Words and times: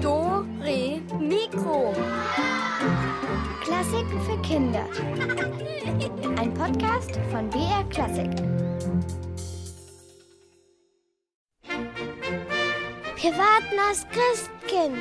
Do, 0.00 0.46
Re, 0.62 1.00
Mikro. 1.18 1.92
Klassiken 3.60 4.20
für 4.20 4.40
Kinder. 4.42 4.86
Ein 6.38 6.54
Podcast 6.54 7.18
von 7.32 7.50
BR 7.50 7.82
Klassik. 7.90 8.30
Wir 13.16 13.32
warten 13.32 13.80
aufs 13.90 14.06
Christkind 14.10 14.96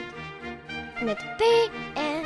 mit 1.03 1.19
BR 1.37 2.18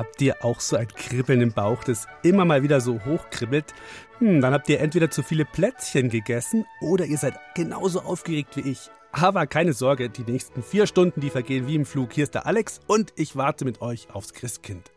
habt 0.00 0.22
ihr 0.22 0.42
auch 0.42 0.60
so 0.60 0.76
ein 0.76 0.88
Kribbeln 0.88 1.42
im 1.42 1.52
Bauch, 1.52 1.84
das 1.84 2.06
immer 2.22 2.46
mal 2.46 2.62
wieder 2.62 2.80
so 2.80 3.04
hochkribbelt? 3.04 3.74
Hm, 4.18 4.40
dann 4.40 4.54
habt 4.54 4.66
ihr 4.70 4.80
entweder 4.80 5.10
zu 5.10 5.22
viele 5.22 5.44
Plätzchen 5.44 6.08
gegessen 6.08 6.64
oder 6.80 7.04
ihr 7.04 7.18
seid 7.18 7.38
genauso 7.54 8.00
aufgeregt 8.00 8.56
wie 8.56 8.70
ich. 8.70 8.90
Aber 9.12 9.46
keine 9.46 9.74
Sorge, 9.74 10.08
die 10.08 10.22
nächsten 10.22 10.62
vier 10.62 10.86
Stunden, 10.86 11.20
die 11.20 11.28
vergehen 11.28 11.66
wie 11.66 11.74
im 11.74 11.84
Flug. 11.84 12.14
Hier 12.14 12.24
ist 12.24 12.34
der 12.34 12.46
Alex 12.46 12.80
und 12.86 13.12
ich 13.16 13.36
warte 13.36 13.66
mit 13.66 13.82
euch 13.82 14.08
aufs 14.10 14.32
Christkind. 14.32 14.90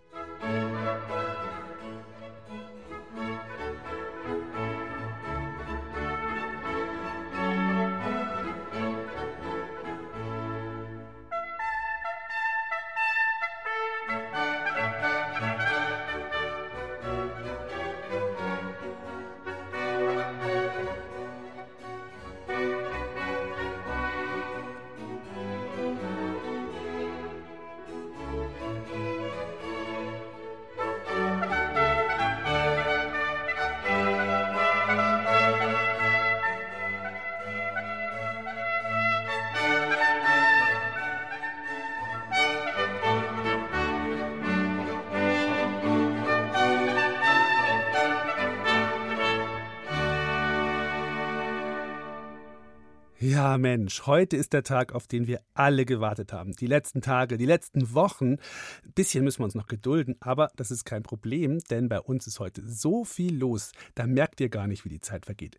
Ja, 53.44 53.58
Mensch, 53.58 54.08
heute 54.08 54.38
ist 54.38 54.53
der 54.53 54.63
Tag, 54.63 54.94
auf 54.94 55.05
den 55.05 55.27
wir 55.27 55.41
alle 55.53 55.83
gewartet 55.83 56.31
haben. 56.31 56.53
Die 56.53 56.66
letzten 56.66 57.01
Tage, 57.01 57.38
die 57.38 57.45
letzten 57.45 57.94
Wochen. 57.94 58.38
Ein 58.85 58.94
bisschen 58.95 59.25
müssen 59.25 59.41
wir 59.41 59.44
uns 59.44 59.53
noch 59.53 59.67
gedulden, 59.67 60.16
aber 60.22 60.50
das 60.56 60.72
ist 60.72 60.85
kein 60.85 61.03
Problem, 61.03 61.59
denn 61.69 61.90
bei 61.90 62.00
uns 62.00 62.25
ist 62.25 62.40
heute 62.40 62.62
so 62.66 63.03
viel 63.03 63.38
los, 63.38 63.73
da 63.95 64.07
merkt 64.07 64.40
ihr 64.40 64.47
gar 64.47 64.66
nicht, 64.67 64.85
wie 64.85 64.90
die 64.90 65.01
Zeit 65.01 65.25
vergeht. 65.25 65.57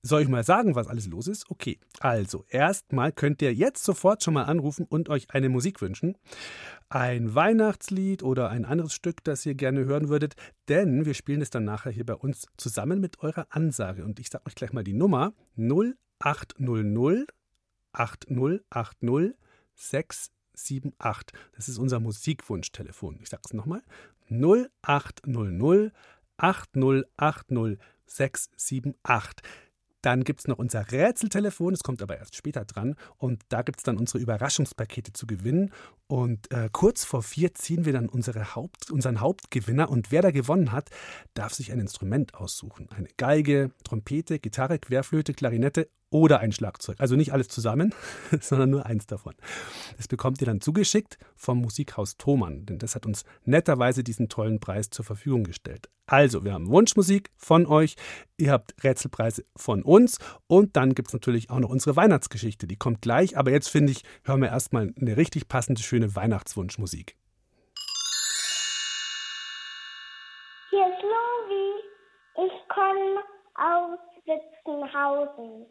Soll 0.00 0.22
ich 0.22 0.28
mal 0.28 0.42
sagen, 0.42 0.74
was 0.74 0.86
alles 0.86 1.06
los 1.06 1.28
ist? 1.28 1.50
Okay, 1.50 1.78
also 2.00 2.46
erstmal 2.48 3.12
könnt 3.12 3.42
ihr 3.42 3.52
jetzt 3.52 3.84
sofort 3.84 4.22
schon 4.22 4.32
mal 4.32 4.44
anrufen 4.44 4.86
und 4.88 5.10
euch 5.10 5.26
eine 5.28 5.50
Musik 5.50 5.82
wünschen. 5.82 6.16
Ein 6.88 7.34
Weihnachtslied 7.34 8.22
oder 8.22 8.48
ein 8.48 8.64
anderes 8.64 8.94
Stück, 8.94 9.22
das 9.22 9.44
ihr 9.44 9.54
gerne 9.54 9.84
hören 9.84 10.08
würdet, 10.08 10.34
denn 10.68 11.04
wir 11.04 11.12
spielen 11.12 11.42
es 11.42 11.50
dann 11.50 11.64
nachher 11.64 11.92
hier 11.92 12.06
bei 12.06 12.14
uns 12.14 12.46
zusammen 12.56 13.00
mit 13.00 13.18
eurer 13.22 13.48
Ansage. 13.50 14.02
Und 14.06 14.18
ich 14.18 14.30
sage 14.30 14.46
euch 14.46 14.54
gleich 14.54 14.72
mal 14.72 14.82
die 14.82 14.94
Nummer 14.94 15.34
0800 16.20 17.28
8080 17.92 19.34
678. 19.74 21.38
Das 21.54 21.68
ist 21.68 21.78
unser 21.78 22.00
Musikwunschtelefon. 22.00 23.18
Ich 23.22 23.28
sage 23.28 23.42
es 23.44 23.52
nochmal. 23.54 23.82
0800 24.30 25.92
8080 26.36 27.78
678. 28.06 29.42
Dann 30.00 30.22
gibt 30.22 30.40
es 30.40 30.46
noch 30.46 30.58
unser 30.58 30.92
Rätseltelefon, 30.92 31.74
es 31.74 31.82
kommt 31.82 32.02
aber 32.02 32.18
erst 32.18 32.36
später 32.36 32.64
dran. 32.64 32.94
Und 33.16 33.42
da 33.48 33.62
gibt 33.62 33.78
es 33.80 33.84
dann 33.84 33.98
unsere 33.98 34.20
Überraschungspakete 34.20 35.12
zu 35.12 35.26
gewinnen. 35.26 35.72
Und 36.08 36.50
äh, 36.52 36.70
kurz 36.72 37.04
vor 37.04 37.22
vier 37.22 37.54
ziehen 37.54 37.84
wir 37.84 37.92
dann 37.92 38.08
unsere 38.08 38.54
Haupt, 38.54 38.90
unseren 38.90 39.20
Hauptgewinner. 39.20 39.90
Und 39.90 40.10
wer 40.10 40.22
da 40.22 40.30
gewonnen 40.30 40.72
hat, 40.72 40.88
darf 41.34 41.52
sich 41.52 41.70
ein 41.70 41.80
Instrument 41.80 42.34
aussuchen. 42.34 42.88
Eine 42.90 43.08
Geige, 43.18 43.72
Trompete, 43.84 44.38
Gitarre, 44.38 44.78
Querflöte, 44.78 45.34
Klarinette 45.34 45.90
oder 46.10 46.40
ein 46.40 46.52
Schlagzeug. 46.52 46.96
Also 46.98 47.16
nicht 47.16 47.32
alles 47.32 47.48
zusammen, 47.48 47.94
sondern 48.40 48.70
nur 48.70 48.86
eins 48.86 49.06
davon. 49.06 49.34
Das 49.96 50.08
bekommt 50.08 50.40
ihr 50.40 50.46
dann 50.46 50.60
zugeschickt 50.60 51.18
vom 51.36 51.60
Musikhaus 51.60 52.16
Thomann, 52.16 52.64
denn 52.64 52.78
das 52.78 52.94
hat 52.94 53.04
uns 53.04 53.24
netterweise 53.44 54.02
diesen 54.02 54.28
tollen 54.28 54.60
Preis 54.60 54.90
zur 54.90 55.04
Verfügung 55.04 55.44
gestellt. 55.44 55.90
Also, 56.06 56.42
wir 56.42 56.54
haben 56.54 56.68
Wunschmusik 56.68 57.30
von 57.36 57.66
euch, 57.66 57.96
ihr 58.38 58.50
habt 58.50 58.82
Rätselpreise 58.82 59.44
von 59.54 59.82
uns 59.82 60.18
und 60.46 60.74
dann 60.74 60.94
gibt 60.94 61.08
es 61.08 61.12
natürlich 61.12 61.50
auch 61.50 61.58
noch 61.58 61.68
unsere 61.68 61.96
Weihnachtsgeschichte. 61.96 62.66
Die 62.66 62.76
kommt 62.76 63.02
gleich, 63.02 63.36
aber 63.36 63.50
jetzt 63.50 63.68
finde 63.68 63.92
ich, 63.92 64.04
hören 64.24 64.40
wir 64.40 64.48
erstmal 64.48 64.94
eine 64.98 65.18
richtig 65.18 65.48
passende, 65.48 65.82
schöne 65.82 65.97
Weihnachtswunschmusik. 66.06 67.16
Hier 70.70 70.86
ist 70.86 71.02
Lovi. 71.02 72.46
Ich 72.46 72.68
komme 72.68 73.22
aus 73.54 73.98
Witzenhausen. 74.24 75.66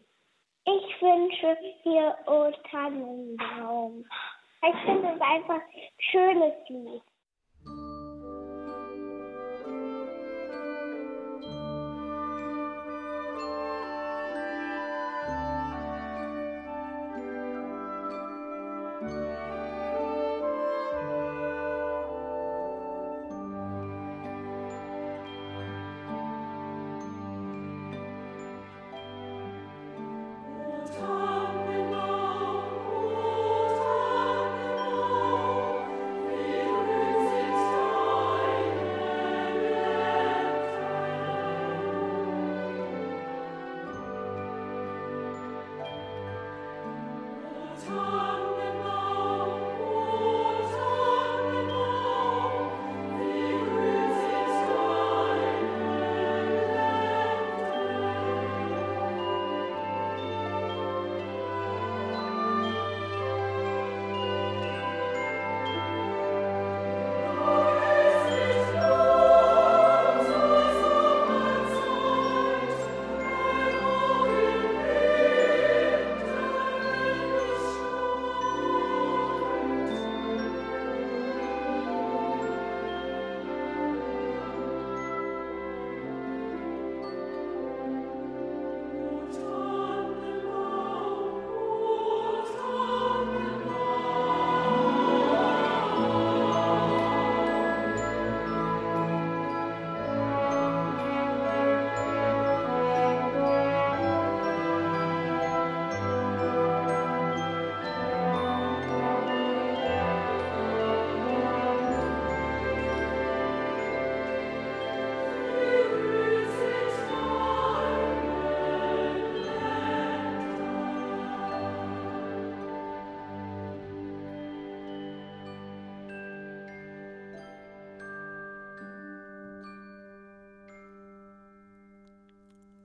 Ich 0.66 1.02
wünsche 1.02 1.58
hier 1.84 2.18
O 2.26 2.52
Tannenbaum. 2.70 4.06
Ich 4.62 4.76
finde 4.86 5.14
es 5.16 5.22
einfach 5.22 5.62
ein 5.62 5.90
schönes 6.12 6.54
Lied. 6.68 7.04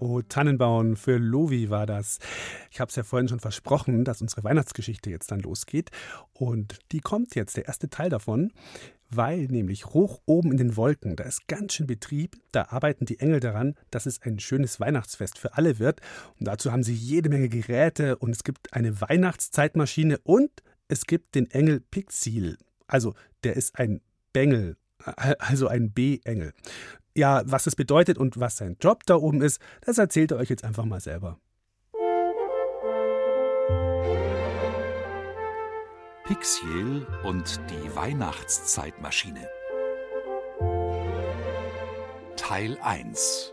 O 0.02 0.20
Tannenbaum 0.20 0.96
für 0.96 1.16
Lovi 1.16 1.70
war 1.70 1.86
das. 1.86 2.18
Ich 2.72 2.80
habe 2.80 2.88
es 2.88 2.96
ja 2.96 3.04
vorhin 3.04 3.28
schon 3.28 3.38
versprochen, 3.38 4.04
dass 4.04 4.20
unsere 4.20 4.42
Weihnachtsgeschichte 4.42 5.10
jetzt 5.10 5.30
dann 5.30 5.38
losgeht. 5.38 5.90
Und 6.32 6.80
die 6.90 6.98
kommt 6.98 7.36
jetzt, 7.36 7.56
der 7.56 7.66
erste 7.66 7.88
Teil 7.88 8.10
davon, 8.10 8.50
weil 9.10 9.46
nämlich 9.46 9.86
hoch 9.86 10.20
oben 10.26 10.50
in 10.50 10.56
den 10.56 10.76
Wolken, 10.76 11.14
da 11.14 11.22
ist 11.22 11.46
ganz 11.46 11.74
schön 11.74 11.86
Betrieb, 11.86 12.36
da 12.50 12.64
arbeiten 12.70 13.06
die 13.06 13.20
Engel 13.20 13.38
daran, 13.38 13.76
dass 13.92 14.06
es 14.06 14.20
ein 14.22 14.40
schönes 14.40 14.80
Weihnachtsfest 14.80 15.38
für 15.38 15.56
alle 15.56 15.78
wird. 15.78 16.00
Und 16.40 16.48
dazu 16.48 16.72
haben 16.72 16.82
sie 16.82 16.94
jede 16.94 17.28
Menge 17.28 17.48
Geräte 17.48 18.16
und 18.16 18.30
es 18.30 18.42
gibt 18.42 18.72
eine 18.72 19.00
Weihnachtszeitmaschine 19.00 20.18
und 20.24 20.50
es 20.88 21.06
gibt 21.06 21.36
den 21.36 21.48
Engel 21.52 21.78
Pixil. 21.78 22.58
Also 22.88 23.14
der 23.44 23.54
ist 23.54 23.78
ein 23.78 24.00
Bengel, 24.32 24.76
also 25.38 25.68
ein 25.68 25.92
B-Engel. 25.92 26.54
Ja, 27.14 27.42
was 27.44 27.64
das 27.64 27.76
bedeutet 27.76 28.16
und 28.16 28.40
was 28.40 28.56
sein 28.56 28.76
Job 28.80 29.04
da 29.06 29.16
oben 29.16 29.42
ist, 29.42 29.60
das 29.82 29.98
erzählt 29.98 30.30
er 30.30 30.38
euch 30.38 30.48
jetzt 30.48 30.64
einfach 30.64 30.84
mal 30.84 31.00
selber. 31.00 31.38
Pixiel 36.24 37.06
und 37.24 37.60
die 37.68 37.94
Weihnachtszeitmaschine. 37.94 39.48
Teil 42.36 42.78
1 42.80 43.52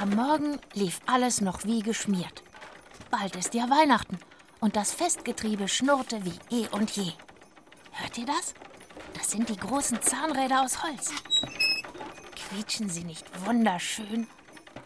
Am 0.00 0.10
Morgen 0.10 0.60
lief 0.74 1.00
alles 1.06 1.40
noch 1.40 1.64
wie 1.64 1.80
geschmiert. 1.80 2.44
Bald 3.10 3.34
ist 3.34 3.52
ja 3.54 3.68
Weihnachten 3.68 4.16
und 4.60 4.76
das 4.76 4.92
Festgetriebe 4.92 5.66
schnurrte 5.66 6.24
wie 6.24 6.38
eh 6.56 6.68
und 6.68 6.92
je. 6.92 7.10
Hört 7.90 8.16
ihr 8.16 8.26
das? 8.26 8.54
Das 9.14 9.32
sind 9.32 9.48
die 9.48 9.56
großen 9.56 10.00
Zahnräder 10.00 10.62
aus 10.62 10.84
Holz. 10.84 11.10
Quietschen 12.36 12.88
sie 12.88 13.02
nicht 13.02 13.26
wunderschön? 13.44 14.28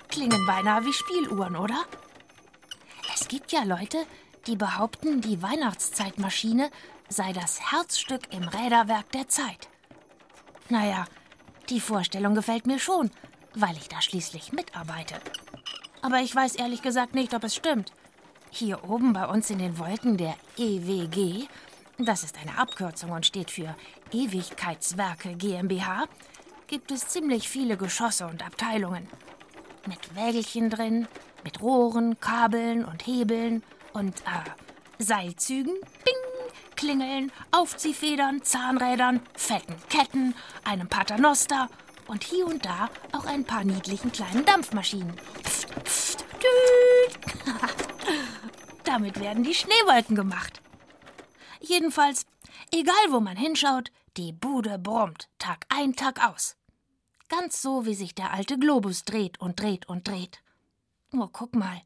Klingen 0.09 0.47
beinahe 0.47 0.87
wie 0.87 0.95
Spieluhren, 0.95 1.57
oder? 1.57 1.85
Es 3.13 3.29
gibt 3.29 3.53
ja 3.53 3.65
Leute, 3.65 4.07
die 4.47 4.57
behaupten, 4.57 5.21
die 5.21 5.43
Weihnachtszeitmaschine 5.43 6.71
sei 7.11 7.35
das 7.35 7.71
Herzstück 7.71 8.33
im 8.33 8.49
Räderwerk 8.49 9.13
der 9.13 9.29
Zeit. 9.29 9.69
Naja, 10.71 11.05
die 11.69 11.81
Vorstellung 11.81 12.35
gefällt 12.35 12.67
mir 12.67 12.79
schon, 12.79 13.11
weil 13.55 13.77
ich 13.77 13.89
da 13.89 14.01
schließlich 14.01 14.53
mitarbeite. 14.53 15.17
Aber 16.01 16.21
ich 16.21 16.35
weiß 16.35 16.57
ehrlich 16.57 16.83
gesagt 16.83 17.15
nicht, 17.15 17.35
ob 17.35 17.45
es 17.45 17.55
stimmt. 17.55 17.93
Hier 18.51 18.89
oben 18.89 19.13
bei 19.13 19.27
uns 19.27 19.51
in 19.51 19.59
den 19.59 19.79
Wolken 19.79 20.17
der 20.17 20.35
EWG, 20.59 21.47
das 21.99 22.25
ist 22.25 22.37
eine 22.39 22.59
Abkürzung 22.59 23.11
und 23.11 23.25
steht 23.25 23.51
für 23.51 23.75
Ewigkeitswerke 24.13 25.35
GmbH, 25.35 26.07
gibt 26.67 26.91
es 26.91 27.09
ziemlich 27.09 27.49
viele 27.49 27.77
Geschosse 27.77 28.27
und 28.27 28.45
Abteilungen. 28.45 29.09
Mit 29.87 30.15
Wägelchen 30.15 30.71
drin, 30.71 31.09
mit 31.45 31.63
Rohren, 31.63 32.19
Kabeln 32.21 32.85
und 32.85 33.07
Hebeln 33.07 33.63
und 33.93 34.21
äh, 34.21 35.03
Seilzügen, 35.03 35.75
Ding, 36.07 36.43
Klingeln, 36.77 37.33
Aufziehfedern, 37.51 38.43
Zahnrädern, 38.43 39.21
fetten 39.35 39.77
Ketten, 39.89 40.35
einem 40.65 40.89
Paternoster 40.89 41.69
und 42.13 42.23
hier 42.25 42.47
und 42.47 42.67
da 42.67 42.91
auch 43.13 43.25
ein 43.25 43.43
paar 43.43 43.65
niedlichen 43.65 44.13
kleinen 44.13 44.45
Dampfmaschinen. 44.45 45.17
Pft, 45.45 45.71
pft. 45.85 46.25
Damit 48.85 49.19
werden 49.19 49.45
die 49.45 49.55
Schneewolken 49.55 50.15
gemacht. 50.15 50.61
Jedenfalls, 51.61 52.27
egal 52.71 52.95
wo 53.09 53.21
man 53.21 53.39
hinschaut, 53.39 53.91
die 54.19 54.33
Bude 54.33 54.79
brummt, 54.79 55.31
Tag 55.39 55.65
ein, 55.71 55.97
Tag 55.97 56.23
aus. 56.23 56.57
Ganz 57.31 57.63
so, 57.63 57.87
wie 57.87 57.95
sich 57.95 58.15
der 58.15 58.31
alte 58.31 58.59
Globus 58.59 59.07
dreht 59.07 59.41
und 59.41 59.59
dreht 59.59 59.89
und 59.89 60.07
dreht. 60.07 60.43
Oh, 61.15 61.31
guck 61.33 61.55
mal. 61.55 61.81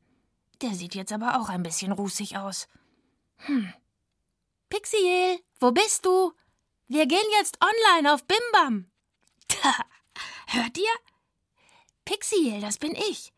Der 0.60 0.74
sieht 0.74 0.96
jetzt 0.96 1.12
aber 1.12 1.38
auch 1.38 1.50
ein 1.50 1.62
bisschen 1.62 1.92
rußig 1.92 2.36
aus. 2.36 2.66
Hm. 3.36 3.72
Pixiel, 4.70 5.38
wo 5.60 5.70
bist 5.70 6.04
du? 6.04 6.32
Wir 6.88 7.06
gehen 7.06 7.30
jetzt 7.38 7.60
online 7.62 8.12
auf 8.12 8.24
Bimbam. 8.24 8.90
Hört 10.46 10.78
ihr? 10.78 10.84
Pixiel, 12.04 12.60
das 12.60 12.78
bin 12.78 12.94
ich. 12.94 13.32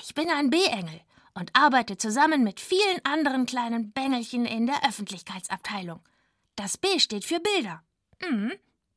Ich 0.00 0.14
bin 0.14 0.30
ein 0.30 0.50
B-Engel 0.50 1.00
und 1.34 1.54
arbeite 1.54 1.96
zusammen 1.96 2.42
mit 2.42 2.58
vielen 2.58 3.04
anderen 3.04 3.46
kleinen 3.46 3.92
Bengelchen 3.92 4.46
in 4.46 4.66
der 4.66 4.86
Öffentlichkeitsabteilung. 4.86 6.00
Das 6.56 6.78
B 6.78 6.98
steht 6.98 7.24
für 7.24 7.40
Bilder. 7.40 7.82
Mhm, 8.22 8.52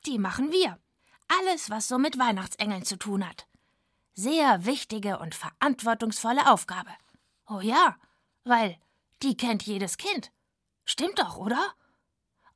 die 0.05 0.17
machen 0.17 0.51
wir. 0.51 0.79
Alles, 1.39 1.69
was 1.69 1.87
so 1.87 1.97
mit 1.97 2.17
Weihnachtsengeln 2.17 2.85
zu 2.85 2.95
tun 2.95 3.27
hat. 3.27 3.47
Sehr 4.13 4.65
wichtige 4.65 5.19
und 5.19 5.35
verantwortungsvolle 5.35 6.49
Aufgabe. 6.51 6.91
Oh 7.47 7.59
ja, 7.59 7.97
weil 8.45 8.77
die 9.23 9.35
kennt 9.35 9.63
jedes 9.63 9.97
Kind. 9.97 10.31
Stimmt 10.85 11.19
doch, 11.19 11.37
oder? 11.37 11.73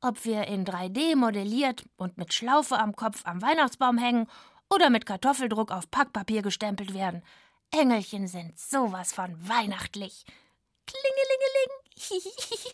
Ob 0.00 0.24
wir 0.24 0.46
in 0.48 0.64
3D 0.64 1.16
modelliert 1.16 1.84
und 1.96 2.16
mit 2.18 2.32
Schlaufe 2.32 2.78
am 2.78 2.96
Kopf 2.96 3.22
am 3.24 3.42
Weihnachtsbaum 3.42 3.98
hängen 3.98 4.26
oder 4.72 4.90
mit 4.90 5.06
Kartoffeldruck 5.06 5.70
auf 5.70 5.90
Packpapier 5.90 6.42
gestempelt 6.42 6.94
werden. 6.94 7.22
Engelchen 7.70 8.26
sind 8.28 8.58
sowas 8.58 9.12
von 9.12 9.36
weihnachtlich. 9.48 10.24
Klingelingeling. 10.86 12.72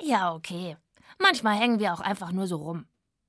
ja, 0.10 0.34
okay. 0.34 0.76
Manchmal 1.18 1.58
hängen 1.58 1.78
wir 1.78 1.92
auch 1.92 2.00
einfach 2.00 2.32
nur 2.32 2.46
so 2.46 2.56
rum. 2.56 2.86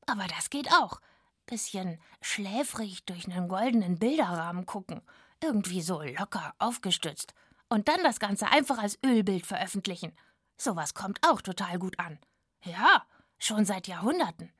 Aber 0.08 0.25
das 0.28 0.50
geht 0.50 0.72
auch. 0.74 1.00
Bisschen 1.46 2.00
schläfrig 2.22 3.06
durch 3.06 3.25
einen 3.28 3.48
goldenen 3.48 4.00
Bilderrahmen 4.00 4.66
gucken. 4.66 5.02
Irgendwie 5.42 5.82
so 5.82 6.02
locker 6.02 6.54
aufgestützt. 6.60 7.34
Und 7.70 7.88
dann 7.88 8.04
das 8.04 8.20
Ganze 8.20 8.48
einfach 8.48 8.78
als 8.78 9.00
Ölbild 9.06 9.46
veröffentlichen. 9.46 10.16
Sowas 10.58 10.94
kommt 10.94 11.20
auch 11.28 11.42
total 11.42 11.80
gut 11.80 12.00
an. 12.00 12.20
Ja, 12.63 13.06
schon 13.38 13.66
seit 13.66 13.88
Jahrhunderten. 13.88 14.54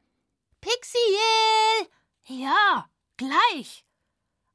Pixiel! 0.60 1.89
Ja, 2.25 2.89
gleich. 3.18 3.86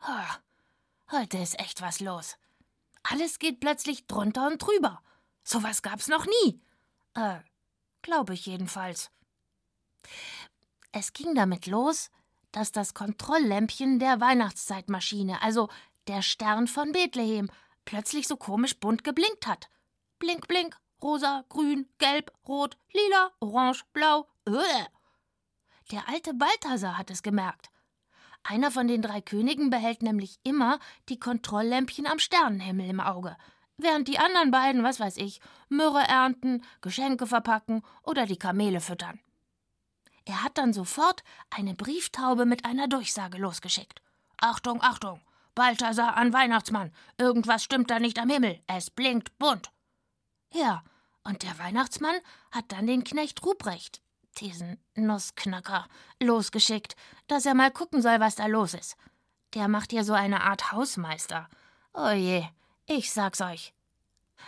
Oh, 0.00 1.12
heute 1.12 1.36
ist 1.38 1.58
echt 1.58 1.82
was 1.82 2.00
los. 2.00 2.36
Alles 3.02 3.38
geht 3.38 3.60
plötzlich 3.60 4.06
drunter 4.06 4.46
und 4.46 4.58
drüber. 4.58 5.02
Sowas 5.44 5.82
gab's 5.82 6.08
noch 6.08 6.26
nie. 6.26 6.62
Äh, 7.14 7.40
glaube 8.00 8.34
ich 8.34 8.46
jedenfalls. 8.46 9.10
Es 10.92 11.12
ging 11.12 11.34
damit 11.34 11.66
los, 11.66 12.10
dass 12.52 12.72
das 12.72 12.94
Kontrolllämpchen 12.94 13.98
der 13.98 14.20
Weihnachtszeitmaschine, 14.20 15.42
also 15.42 15.68
der 16.06 16.22
Stern 16.22 16.68
von 16.68 16.92
Bethlehem, 16.92 17.50
plötzlich 17.84 18.26
so 18.28 18.36
komisch 18.38 18.78
bunt 18.80 19.04
geblinkt 19.04 19.46
hat. 19.46 19.68
Blink, 20.18 20.48
blink, 20.48 20.78
rosa, 21.02 21.44
grün, 21.50 21.86
gelb, 21.98 22.32
rot, 22.46 22.78
lila, 22.92 23.30
orange, 23.40 23.84
blau. 23.92 24.26
Uah. 24.46 24.88
Der 25.90 26.08
alte 26.08 26.34
Balthasar 26.34 26.98
hat 26.98 27.10
es 27.10 27.22
gemerkt. 27.22 27.70
Einer 28.42 28.70
von 28.70 28.88
den 28.88 29.02
drei 29.02 29.20
Königen 29.20 29.70
behält 29.70 30.02
nämlich 30.02 30.38
immer 30.42 30.78
die 31.08 31.18
Kontrolllämpchen 31.18 32.06
am 32.06 32.18
Sternenhimmel 32.18 32.88
im 32.90 33.00
Auge, 33.00 33.36
während 33.78 34.06
die 34.08 34.18
anderen 34.18 34.50
beiden, 34.50 34.82
was 34.82 35.00
weiß 35.00 35.16
ich, 35.16 35.40
Myrrhe 35.68 36.02
ernten, 36.06 36.62
Geschenke 36.80 37.26
verpacken 37.26 37.82
oder 38.02 38.26
die 38.26 38.38
Kamele 38.38 38.80
füttern. 38.80 39.18
Er 40.24 40.44
hat 40.44 40.58
dann 40.58 40.74
sofort 40.74 41.24
eine 41.48 41.74
Brieftaube 41.74 42.44
mit 42.44 42.66
einer 42.66 42.86
Durchsage 42.86 43.38
losgeschickt. 43.38 44.02
Achtung, 44.36 44.82
Achtung! 44.82 45.22
Balthasar 45.54 46.16
an 46.16 46.32
Weihnachtsmann! 46.32 46.92
Irgendwas 47.16 47.64
stimmt 47.64 47.90
da 47.90 47.98
nicht 47.98 48.18
am 48.18 48.28
Himmel! 48.28 48.62
Es 48.66 48.90
blinkt 48.90 49.36
bunt! 49.38 49.72
Ja, 50.52 50.84
und 51.24 51.42
der 51.42 51.58
Weihnachtsmann 51.58 52.16
hat 52.50 52.70
dann 52.72 52.86
den 52.86 53.04
Knecht 53.04 53.42
Ruprecht, 53.44 54.02
diesen 54.40 54.78
Nussknacker, 54.94 55.86
losgeschickt, 56.20 56.96
dass 57.26 57.46
er 57.46 57.54
mal 57.54 57.70
gucken 57.70 58.02
soll, 58.02 58.20
was 58.20 58.36
da 58.36 58.46
los 58.46 58.74
ist. 58.74 58.96
Der 59.54 59.68
macht 59.68 59.92
ja 59.92 60.04
so 60.04 60.12
eine 60.12 60.42
Art 60.42 60.72
Hausmeister. 60.72 61.48
Oh 61.94 62.10
je, 62.10 62.44
ich 62.86 63.12
sag's 63.12 63.40
euch. 63.40 63.72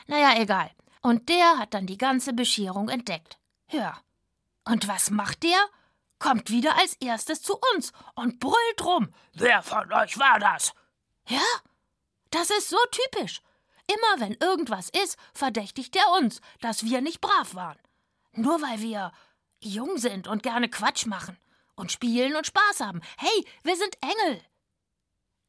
Naja, 0.07 0.41
egal. 0.41 0.71
Und 1.03 1.29
der 1.29 1.59
hat 1.59 1.75
dann 1.75 1.87
die 1.87 1.99
ganze 1.99 2.33
Bescherung 2.33 2.89
entdeckt. 2.89 3.39
Hör. 3.67 3.97
Und 4.65 4.89
was 4.89 5.11
macht 5.11 5.43
der? 5.43 5.59
Kommt 6.19 6.51
wieder 6.51 6.77
als 6.77 6.95
erstes 7.01 7.43
zu 7.43 7.59
uns 7.75 7.93
und 8.15 8.41
brüllt 8.41 8.85
rum. 8.85 9.13
Wer 9.33 9.63
von 9.63 9.91
euch 9.93 10.19
war 10.19 10.39
das? 10.39 10.75
Ja? 11.27 11.43
Das 12.31 12.51
ist 12.51 12.69
so 12.69 12.79
typisch. 12.91 13.41
Immer 13.87 14.21
wenn 14.21 14.35
irgendwas 14.35 14.91
ist, 14.91 15.17
verdächtigt 15.33 15.97
er 15.97 16.13
uns, 16.19 16.41
dass 16.61 16.85
wir 16.85 17.01
nicht 17.01 17.21
brav 17.21 17.55
waren. 17.55 17.79
Nur 18.33 18.61
weil 18.63 18.81
wir 18.81 19.13
jung 19.61 19.99
sind 19.99 20.29
und 20.29 20.43
gerne 20.43 20.69
Quatsch 20.69 21.07
machen 21.07 21.39
und 21.75 21.93
spielen 21.93 22.37
und 22.37 22.47
Spaß 22.47 22.81
haben. 22.81 23.01
Hey, 23.19 23.47
wir 23.63 23.77
sind 23.77 23.97
Engel. 24.03 24.43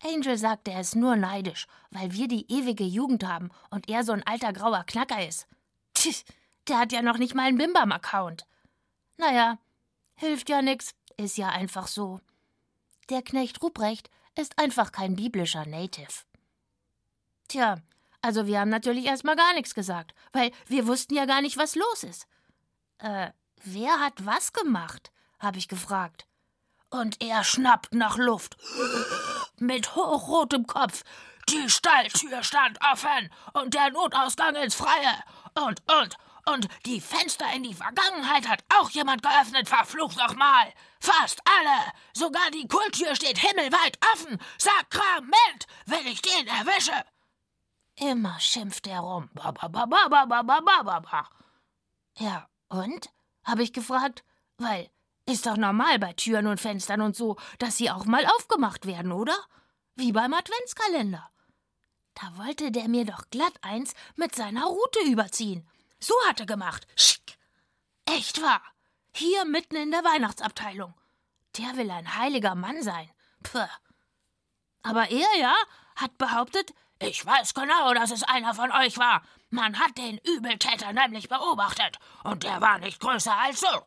Angel 0.04 0.38
sagt, 0.38 0.68
er 0.68 0.82
ist 0.82 0.96
nur 0.96 1.16
neidisch, 1.16 1.68
weil 1.92 2.12
wir 2.14 2.28
die 2.28 2.52
ewige 2.52 2.84
Jugend 2.84 3.24
haben 3.24 3.52
und 3.70 3.90
er 3.90 4.04
so 4.04 4.14
ein 4.14 4.26
alter 4.26 4.52
grauer 4.54 4.84
Knacker 4.86 5.28
ist. 5.28 5.48
Tch, 5.94 6.24
der 6.68 6.80
hat 6.80 6.92
ja 6.92 7.02
noch 7.02 7.18
nicht 7.18 7.36
mal 7.36 7.48
einen 7.48 7.58
Bimbam-Account. 7.58 8.46
Naja, 9.18 9.60
hilft 10.16 10.50
ja 10.50 10.62
nix, 10.62 10.96
ist 11.18 11.38
ja 11.38 11.50
einfach 11.50 11.88
so. 11.88 12.20
Der 13.10 13.22
Knecht 13.22 13.62
Ruprecht 13.62 14.10
ist 14.36 14.58
einfach 14.58 14.92
kein 14.92 15.16
biblischer 15.16 15.66
Native. 15.66 16.24
Tja, 17.48 17.82
also 18.22 18.48
wir 18.48 18.60
haben 18.60 18.70
natürlich 18.70 19.06
erstmal 19.06 19.36
gar 19.36 19.54
nichts 19.54 19.76
gesagt, 19.76 20.14
weil 20.32 20.52
wir 20.68 20.88
wussten 20.88 21.16
ja 21.16 21.26
gar 21.26 21.42
nicht, 21.42 21.58
was 21.58 21.76
los 21.76 22.04
ist. 22.04 22.28
Äh, 23.00 23.32
wer 23.64 24.00
hat 24.00 24.26
was 24.26 24.54
gemacht? 24.54 25.12
habe 25.40 25.58
ich 25.58 25.68
gefragt. 25.68 26.28
Und 26.90 27.22
er 27.22 27.44
schnappt 27.44 27.94
nach 27.94 28.18
Luft. 28.18 28.58
Mit 29.58 29.96
hochrotem 29.96 30.68
Kopf. 30.68 31.04
Die 31.50 31.70
Stalltür 31.70 32.44
stand 32.44 32.80
offen 32.92 33.32
und 33.54 33.74
der 33.74 33.90
Notausgang 33.92 34.56
ins 34.56 34.76
Freie. 34.76 35.24
Und, 35.56 35.82
und, 35.90 36.18
und 36.46 36.68
die 36.86 37.02
Fenster 37.02 37.46
in 37.54 37.64
die 37.64 37.74
Vergangenheit 37.74 38.48
hat 38.48 38.64
auch 38.78 38.90
jemand 38.92 39.24
geöffnet, 39.24 39.68
verflucht 39.68 40.18
nochmal. 40.18 40.74
Fast 41.00 41.42
alle. 41.46 41.92
Sogar 42.14 42.52
die 42.52 42.68
Kulttür 42.68 43.16
steht 43.16 43.40
himmelweit 43.40 43.98
offen. 44.14 44.38
Sakrament, 44.58 45.68
wenn 45.86 46.06
ich 46.08 46.22
den 46.22 46.48
erwische. 46.48 47.06
Immer 47.96 48.40
schimpft 48.40 48.88
er 48.88 49.00
rum. 49.00 49.30
Ja, 52.18 52.48
und? 52.70 53.10
Habe 53.44 53.64
ich 53.64 53.74
gefragt. 53.74 54.24
Weil 54.58 54.90
ist 55.26 55.46
doch 55.46 55.58
normal 55.58 56.00
bei 56.00 56.14
Türen 56.14 56.48
und 56.48 56.60
Fenstern 56.60 57.02
und 57.02 57.16
so, 57.16 57.38
dass 57.60 57.78
sie 57.78 57.90
auch 57.90 58.06
mal 58.06 58.26
aufgemacht 58.26 58.86
werden, 58.86 59.12
oder? 59.12 59.38
Wie 59.96 60.12
beim 60.12 60.34
Adventskalender. 60.34 61.30
Da 62.16 62.38
wollte 62.38 62.72
der 62.72 62.88
mir 62.88 63.06
doch 63.06 63.30
glatt 63.30 63.54
eins 63.62 63.94
mit 64.16 64.36
seiner 64.36 64.66
Rute 64.66 65.00
überziehen. 65.06 65.68
So 66.00 66.14
hat 66.28 66.40
er 66.40 66.46
gemacht. 66.46 66.88
Schick. 66.96 67.38
Echt 68.06 68.42
wahr. 68.42 68.62
Hier 69.14 69.46
mitten 69.46 69.76
in 69.76 69.92
der 69.92 70.04
Weihnachtsabteilung. 70.04 70.94
Der 71.58 71.76
will 71.78 71.92
ein 71.92 72.18
heiliger 72.18 72.56
Mann 72.56 72.82
sein. 72.82 73.10
Puh. 73.44 73.68
Aber 74.84 75.10
er, 75.10 75.28
ja, 75.38 75.56
hat 75.96 76.18
behauptet, 76.18 76.74
ich 77.00 77.26
weiß 77.26 77.54
genau, 77.54 77.94
dass 77.94 78.12
es 78.12 78.24
einer 78.24 78.54
von 78.54 78.72
euch 78.72 78.98
war. 78.98 79.22
Man 79.52 79.78
hat 79.78 79.98
den 79.98 80.18
Übeltäter 80.20 80.94
nämlich 80.94 81.28
beobachtet, 81.28 82.00
und 82.24 82.44
der 82.44 82.62
war 82.62 82.80
nicht 82.80 83.02
größer 83.02 83.38
als 83.38 83.60
so. 83.60 83.86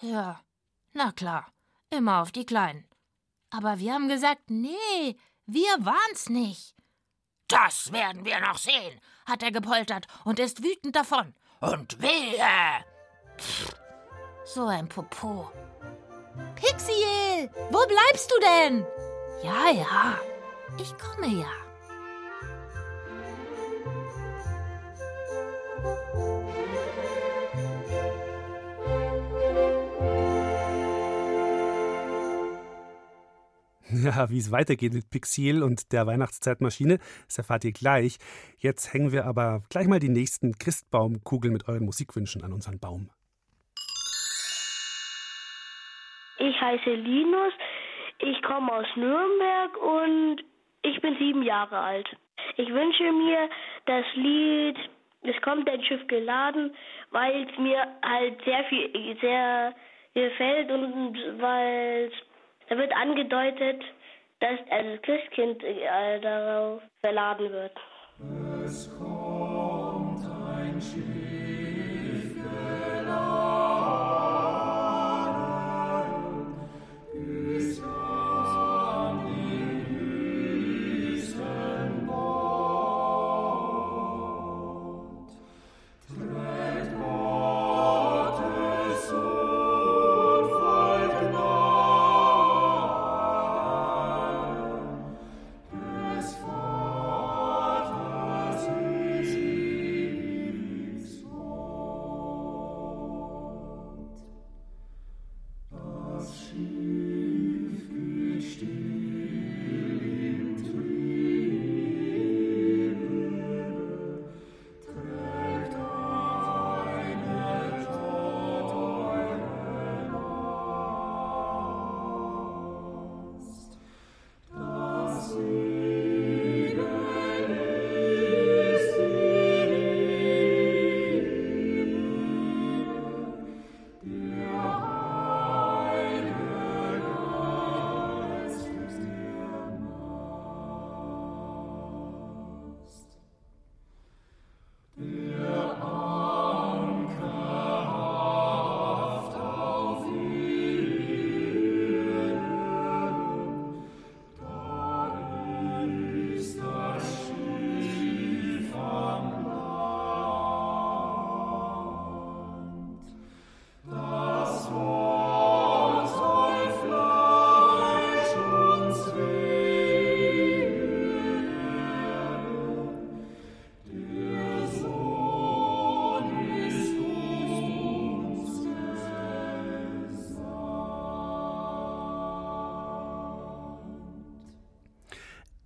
Ja, 0.00 0.40
na 0.92 1.12
klar, 1.12 1.46
immer 1.90 2.20
auf 2.20 2.32
die 2.32 2.44
Kleinen. 2.44 2.88
Aber 3.50 3.78
wir 3.78 3.94
haben 3.94 4.08
gesagt, 4.08 4.50
nee, 4.50 5.16
wir 5.46 5.70
waren's 5.78 6.28
nicht. 6.28 6.74
Das 7.46 7.92
werden 7.92 8.24
wir 8.24 8.40
noch 8.40 8.58
sehen, 8.58 9.00
hat 9.24 9.44
er 9.44 9.52
gepoltert 9.52 10.06
und 10.24 10.40
ist 10.40 10.64
wütend 10.64 10.96
davon. 10.96 11.34
Und 11.60 12.02
wehe! 12.02 12.84
Pff, 13.38 13.76
so 14.44 14.66
ein 14.66 14.88
Popo. 14.88 15.52
Pixiel, 16.56 17.50
wo 17.70 17.86
bleibst 17.86 18.32
du 18.32 18.40
denn? 18.40 18.86
Ja, 19.44 19.70
ja, 19.70 20.18
ich 20.80 20.92
komme 20.98 21.28
ja. 21.28 21.61
Ja, 34.16 34.30
wie 34.30 34.38
es 34.38 34.50
weitergeht 34.50 34.94
mit 34.94 35.10
Pixiel 35.10 35.62
und 35.62 35.92
der 35.92 36.06
Weihnachtszeitmaschine, 36.06 36.98
das 37.26 37.38
erfahrt 37.38 37.64
ihr 37.64 37.72
gleich. 37.72 38.18
Jetzt 38.58 38.92
hängen 38.92 39.12
wir 39.12 39.26
aber 39.26 39.62
gleich 39.70 39.86
mal 39.86 40.00
die 40.00 40.08
nächsten 40.08 40.58
Christbaumkugeln 40.58 41.52
mit 41.52 41.68
euren 41.68 41.84
Musikwünschen 41.84 42.42
an 42.42 42.52
unseren 42.52 42.80
Baum. 42.80 43.10
Ich 46.38 46.60
heiße 46.60 46.90
Linus, 46.94 47.52
ich 48.18 48.42
komme 48.42 48.72
aus 48.72 48.86
Nürnberg 48.96 49.76
und 49.76 50.42
ich 50.82 51.00
bin 51.00 51.16
sieben 51.18 51.42
Jahre 51.42 51.78
alt. 51.78 52.08
Ich 52.56 52.68
wünsche 52.68 53.04
mir 53.04 53.48
das 53.86 54.04
Lied 54.14 54.76
Es 55.22 55.40
kommt 55.42 55.70
ein 55.70 55.84
Schiff 55.84 56.04
geladen, 56.08 56.74
weil 57.12 57.48
es 57.48 57.56
mir 57.58 57.86
halt 58.02 58.42
sehr 58.44 58.64
viel, 58.64 59.16
sehr 59.20 59.72
gefällt 60.14 60.70
und 60.72 61.16
weil 61.40 62.10
es 62.10 62.31
da 62.72 62.78
wird 62.78 62.92
angedeutet, 62.96 63.82
dass 64.40 64.58
das 64.70 65.02
Christkind 65.02 65.62
äh, 65.62 66.20
darauf 66.20 66.80
verladen 67.00 67.50
wird. 67.50 67.76
Es 68.64 68.90
kommt 68.98 70.24
ein 70.56 70.80
Schiff 70.80 71.11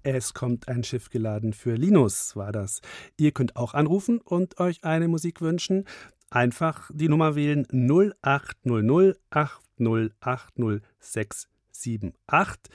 Es 0.08 0.34
kommt 0.34 0.68
ein 0.68 0.84
Schiff 0.84 1.10
geladen 1.10 1.52
für 1.52 1.74
Linus, 1.74 2.36
war 2.36 2.52
das. 2.52 2.80
Ihr 3.16 3.32
könnt 3.32 3.56
auch 3.56 3.74
anrufen 3.74 4.20
und 4.20 4.60
euch 4.60 4.84
eine 4.84 5.08
Musik 5.08 5.40
wünschen. 5.40 5.84
Einfach 6.30 6.88
die 6.94 7.08
Nummer 7.08 7.34
wählen 7.34 7.66
0800 7.72 9.18
8080 9.30 10.86
678. 11.00 12.72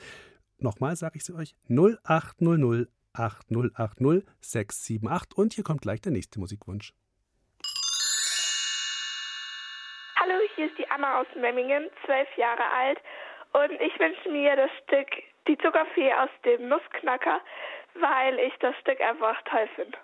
Nochmal 0.58 0.94
sage 0.96 1.16
ich 1.16 1.24
sie 1.24 1.32
euch 1.32 1.54
0800 1.70 2.90
8080 3.14 4.28
678 4.42 5.38
und 5.38 5.54
hier 5.54 5.64
kommt 5.64 5.80
gleich 5.80 6.02
der 6.02 6.12
nächste 6.12 6.38
Musikwunsch. 6.38 6.92
Hallo, 10.20 10.34
hier 10.54 10.66
ist 10.66 10.76
die 10.76 10.90
Anna 10.90 11.18
aus 11.22 11.26
Memmingen, 11.40 11.88
zwölf 12.04 12.28
Jahre 12.36 12.68
alt 12.76 12.98
und 13.54 13.80
ich 13.80 13.98
wünsche 13.98 14.28
mir 14.28 14.54
das 14.54 14.70
Stück 14.84 15.31
die 15.48 15.58
Zuckerfee 15.58 16.12
aus 16.14 16.30
dem 16.44 16.68
Nussknacker, 16.68 17.40
weil 17.94 18.38
ich 18.38 18.54
das 18.60 18.76
Stück 18.78 19.00
einfach 19.00 19.40
toll 19.42 19.68
finde. 19.74 19.98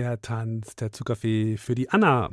Der 0.00 0.22
Tanz 0.22 0.76
der 0.76 0.92
Zuckerfee 0.92 1.58
für 1.58 1.74
die 1.74 1.90
Anna. 1.90 2.30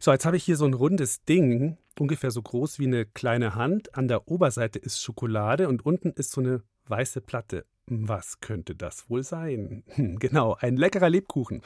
So, 0.00 0.10
jetzt 0.10 0.26
habe 0.26 0.36
ich 0.36 0.42
hier 0.42 0.56
so 0.56 0.64
ein 0.64 0.74
rundes 0.74 1.24
Ding, 1.24 1.78
ungefähr 1.96 2.32
so 2.32 2.42
groß 2.42 2.80
wie 2.80 2.88
eine 2.88 3.06
kleine 3.06 3.54
Hand. 3.54 3.94
An 3.94 4.08
der 4.08 4.26
Oberseite 4.26 4.80
ist 4.80 5.00
Schokolade 5.00 5.68
und 5.68 5.86
unten 5.86 6.10
ist 6.10 6.32
so 6.32 6.40
eine 6.40 6.64
weiße 6.88 7.20
Platte. 7.20 7.66
Was 7.86 8.40
könnte 8.40 8.74
das 8.74 9.08
wohl 9.08 9.22
sein? 9.22 9.84
Hm, 9.90 10.18
genau, 10.18 10.56
ein 10.58 10.76
leckerer 10.76 11.08
Lebkuchen. 11.08 11.62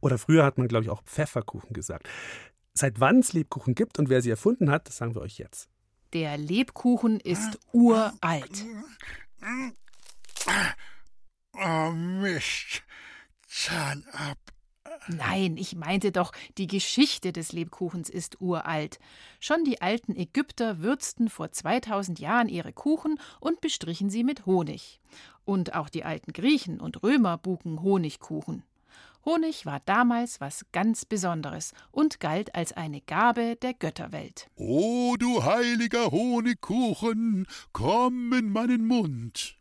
Oder 0.00 0.16
früher 0.16 0.42
hat 0.42 0.56
man, 0.56 0.68
glaube 0.68 0.84
ich, 0.84 0.90
auch 0.90 1.02
Pfefferkuchen 1.02 1.74
gesagt. 1.74 2.08
Seit 2.72 2.98
wann 2.98 3.18
es 3.18 3.34
Lebkuchen 3.34 3.74
gibt 3.74 3.98
und 3.98 4.08
wer 4.08 4.22
sie 4.22 4.30
erfunden 4.30 4.70
hat, 4.70 4.88
das 4.88 4.96
sagen 4.96 5.14
wir 5.14 5.20
euch 5.20 5.36
jetzt. 5.36 5.68
Der 6.14 6.38
Lebkuchen 6.38 7.20
ist 7.20 7.58
uralt. 7.72 8.64
Oh 11.52 11.90
Mist, 11.90 12.82
Zahn 13.46 14.06
ab. 14.14 14.38
Nein, 15.08 15.56
ich 15.56 15.74
meinte 15.74 16.12
doch, 16.12 16.32
die 16.58 16.66
Geschichte 16.66 17.32
des 17.32 17.52
Lebkuchens 17.52 18.10
ist 18.10 18.40
uralt. 18.40 18.98
Schon 19.40 19.64
die 19.64 19.80
alten 19.80 20.14
Ägypter 20.14 20.80
würzten 20.80 21.30
vor 21.30 21.50
2000 21.50 22.18
Jahren 22.18 22.48
ihre 22.48 22.72
Kuchen 22.72 23.18
und 23.40 23.60
bestrichen 23.60 24.10
sie 24.10 24.22
mit 24.22 24.44
Honig. 24.44 25.00
Und 25.44 25.74
auch 25.74 25.88
die 25.88 26.04
alten 26.04 26.32
Griechen 26.32 26.78
und 26.78 27.02
Römer 27.02 27.38
buken 27.38 27.82
Honigkuchen. 27.82 28.64
Honig 29.24 29.66
war 29.66 29.80
damals 29.84 30.40
was 30.40 30.64
ganz 30.72 31.04
Besonderes 31.04 31.72
und 31.90 32.20
galt 32.20 32.54
als 32.54 32.72
eine 32.72 33.00
Gabe 33.00 33.56
der 33.56 33.74
Götterwelt. 33.74 34.48
O 34.56 35.16
du 35.18 35.42
heiliger 35.42 36.10
Honigkuchen, 36.10 37.46
komm 37.72 38.32
in 38.32 38.50
meinen 38.50 38.86
Mund. 38.86 39.57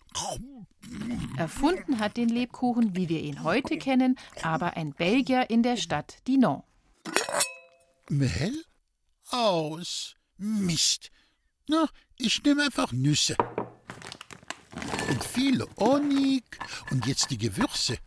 Erfunden 1.38 2.00
hat 2.00 2.18
den 2.18 2.30
Lebkuchen, 2.30 2.96
wie 2.96 3.10
wir 3.10 3.22
ihn 3.22 3.44
heute 3.44 3.78
kennen, 3.78 4.18
aber 4.42 4.78
ein 4.78 4.94
Belgier 4.94 5.50
in 5.50 5.64
der 5.64 5.78
Stadt 5.78 6.18
Dinan. 6.28 6.64
Mehl? 8.10 8.64
Aus. 9.30 10.16
Mist. 10.38 11.12
Na, 11.68 11.88
ich 12.18 12.42
nehme 12.44 12.64
einfach 12.64 12.92
Nüsse. 12.92 13.36
Und 15.10 15.24
viel 15.24 15.66
Honig 15.80 16.44
und 16.92 17.06
jetzt 17.06 17.32
die 17.32 17.38
Gewürze. 17.38 17.98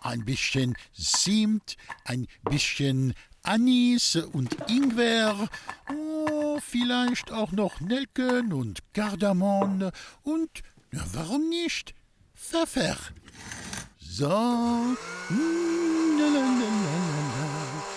Ein 0.00 0.24
bisschen 0.24 0.76
Zimt, 0.92 1.76
ein 2.04 2.26
bisschen 2.44 3.14
Anis 3.42 4.16
und 4.16 4.56
Ingwer, 4.68 5.48
oh, 5.90 6.58
vielleicht 6.60 7.32
auch 7.32 7.52
noch 7.52 7.80
Nelken 7.80 8.52
und 8.52 8.80
Kardamom 8.92 9.90
und, 10.22 10.50
ja, 10.92 11.04
warum 11.12 11.48
nicht, 11.48 11.94
Pfeffer. 12.34 12.96
So. 13.98 14.26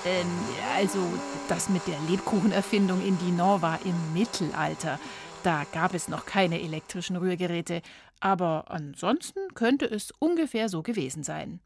Ähm, 0.05 0.27
also, 0.75 0.99
das 1.47 1.69
mit 1.69 1.87
der 1.87 1.99
Lebkuchenerfindung 2.09 3.05
in 3.05 3.17
Dinan 3.19 3.61
war 3.61 3.79
im 3.85 4.13
Mittelalter. 4.13 4.99
Da 5.43 5.63
gab 5.71 5.93
es 5.93 6.07
noch 6.07 6.25
keine 6.25 6.61
elektrischen 6.61 7.15
Rührgeräte, 7.15 7.81
aber 8.19 8.69
ansonsten 8.69 9.39
könnte 9.55 9.85
es 9.85 10.11
ungefähr 10.19 10.69
so 10.69 10.83
gewesen 10.83 11.23
sein. 11.23 11.59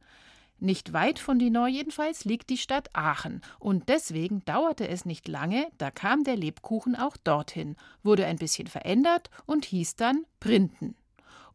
Nicht 0.60 0.94
weit 0.94 1.20
von 1.20 1.38
Dinan 1.38 1.70
jedenfalls 1.70 2.24
liegt 2.24 2.50
die 2.50 2.58
Stadt 2.58 2.90
Aachen, 2.94 3.42
und 3.60 3.90
deswegen 3.90 4.46
dauerte 4.46 4.88
es 4.88 5.04
nicht 5.04 5.28
lange, 5.28 5.68
da 5.78 5.92
kam 5.92 6.24
der 6.24 6.38
Lebkuchen 6.38 6.96
auch 6.96 7.18
dorthin, 7.18 7.76
wurde 8.04 8.26
ein 8.26 8.38
bisschen 8.38 8.68
verändert 8.68 9.30
und 9.46 9.66
hieß 9.66 9.98
dann 9.98 10.26
Printen. 10.40 10.96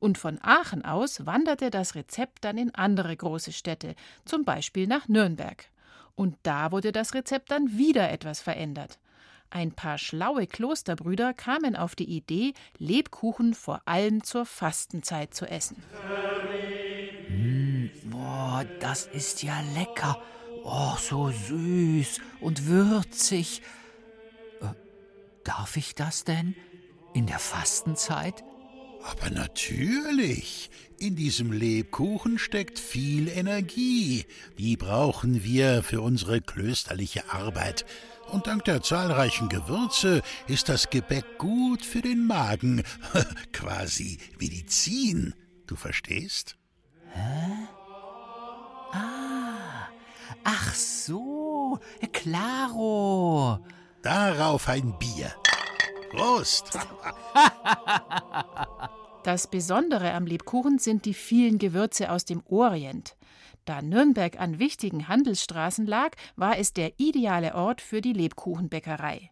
Und 0.00 0.16
von 0.18 0.38
Aachen 0.42 0.84
aus 0.84 1.26
wanderte 1.26 1.70
das 1.70 1.94
Rezept 1.94 2.44
dann 2.44 2.58
in 2.58 2.74
andere 2.74 3.16
große 3.16 3.52
Städte, 3.52 3.94
zum 4.24 4.44
Beispiel 4.44 4.86
nach 4.86 5.06
Nürnberg. 5.08 5.66
Und 6.16 6.36
da 6.42 6.72
wurde 6.72 6.90
das 6.90 7.14
Rezept 7.14 7.50
dann 7.50 7.78
wieder 7.78 8.10
etwas 8.10 8.40
verändert. 8.40 8.98
Ein 9.50 9.72
paar 9.72 9.98
schlaue 9.98 10.46
Klosterbrüder 10.46 11.34
kamen 11.34 11.76
auf 11.76 11.94
die 11.94 12.08
Idee, 12.08 12.54
Lebkuchen 12.78 13.54
vor 13.54 13.82
allem 13.84 14.22
zur 14.22 14.46
Fastenzeit 14.46 15.34
zu 15.34 15.44
essen. 15.44 15.82
Mmh, 17.28 17.90
oh, 18.14 18.62
das 18.80 19.06
ist 19.06 19.42
ja 19.42 19.60
lecker. 19.74 20.22
Oh, 20.64 20.94
so 20.98 21.30
süß 21.30 22.20
und 22.40 22.66
würzig. 22.66 23.62
Äh, 24.60 24.66
darf 25.44 25.76
ich 25.76 25.94
das 25.94 26.24
denn? 26.24 26.54
In 27.12 27.26
der 27.26 27.38
Fastenzeit? 27.40 28.44
Aber 29.02 29.30
natürlich. 29.30 30.70
In 30.98 31.16
diesem 31.16 31.50
Lebkuchen 31.52 32.38
steckt 32.38 32.78
viel 32.78 33.28
Energie. 33.28 34.26
Die 34.58 34.76
brauchen 34.76 35.42
wir 35.42 35.82
für 35.82 36.02
unsere 36.02 36.42
klösterliche 36.42 37.32
Arbeit. 37.32 37.86
Und 38.30 38.46
dank 38.46 38.64
der 38.64 38.82
zahlreichen 38.82 39.48
Gewürze 39.48 40.22
ist 40.46 40.68
das 40.68 40.90
Gebäck 40.90 41.38
gut 41.38 41.84
für 41.84 42.02
den 42.02 42.26
Magen. 42.26 42.82
Quasi 43.52 44.18
Medizin. 44.38 45.34
Du 45.66 45.74
verstehst? 45.74 46.56
Hä? 47.12 47.68
Ah, 48.92 49.88
ach 50.44 50.74
so, 50.74 51.78
claro. 52.12 53.64
Darauf 54.02 54.68
ein 54.68 54.98
Bier. 54.98 55.34
Prost! 56.10 56.78
Das 59.22 59.48
Besondere 59.48 60.14
am 60.14 60.24
Lebkuchen 60.24 60.78
sind 60.78 61.04
die 61.04 61.12
vielen 61.12 61.58
Gewürze 61.58 62.10
aus 62.10 62.24
dem 62.24 62.42
Orient. 62.46 63.16
Da 63.66 63.82
Nürnberg 63.82 64.40
an 64.40 64.58
wichtigen 64.58 65.08
Handelsstraßen 65.08 65.86
lag, 65.86 66.16
war 66.36 66.58
es 66.58 66.72
der 66.72 66.98
ideale 66.98 67.54
Ort 67.54 67.82
für 67.82 68.00
die 68.00 68.14
Lebkuchenbäckerei. 68.14 69.30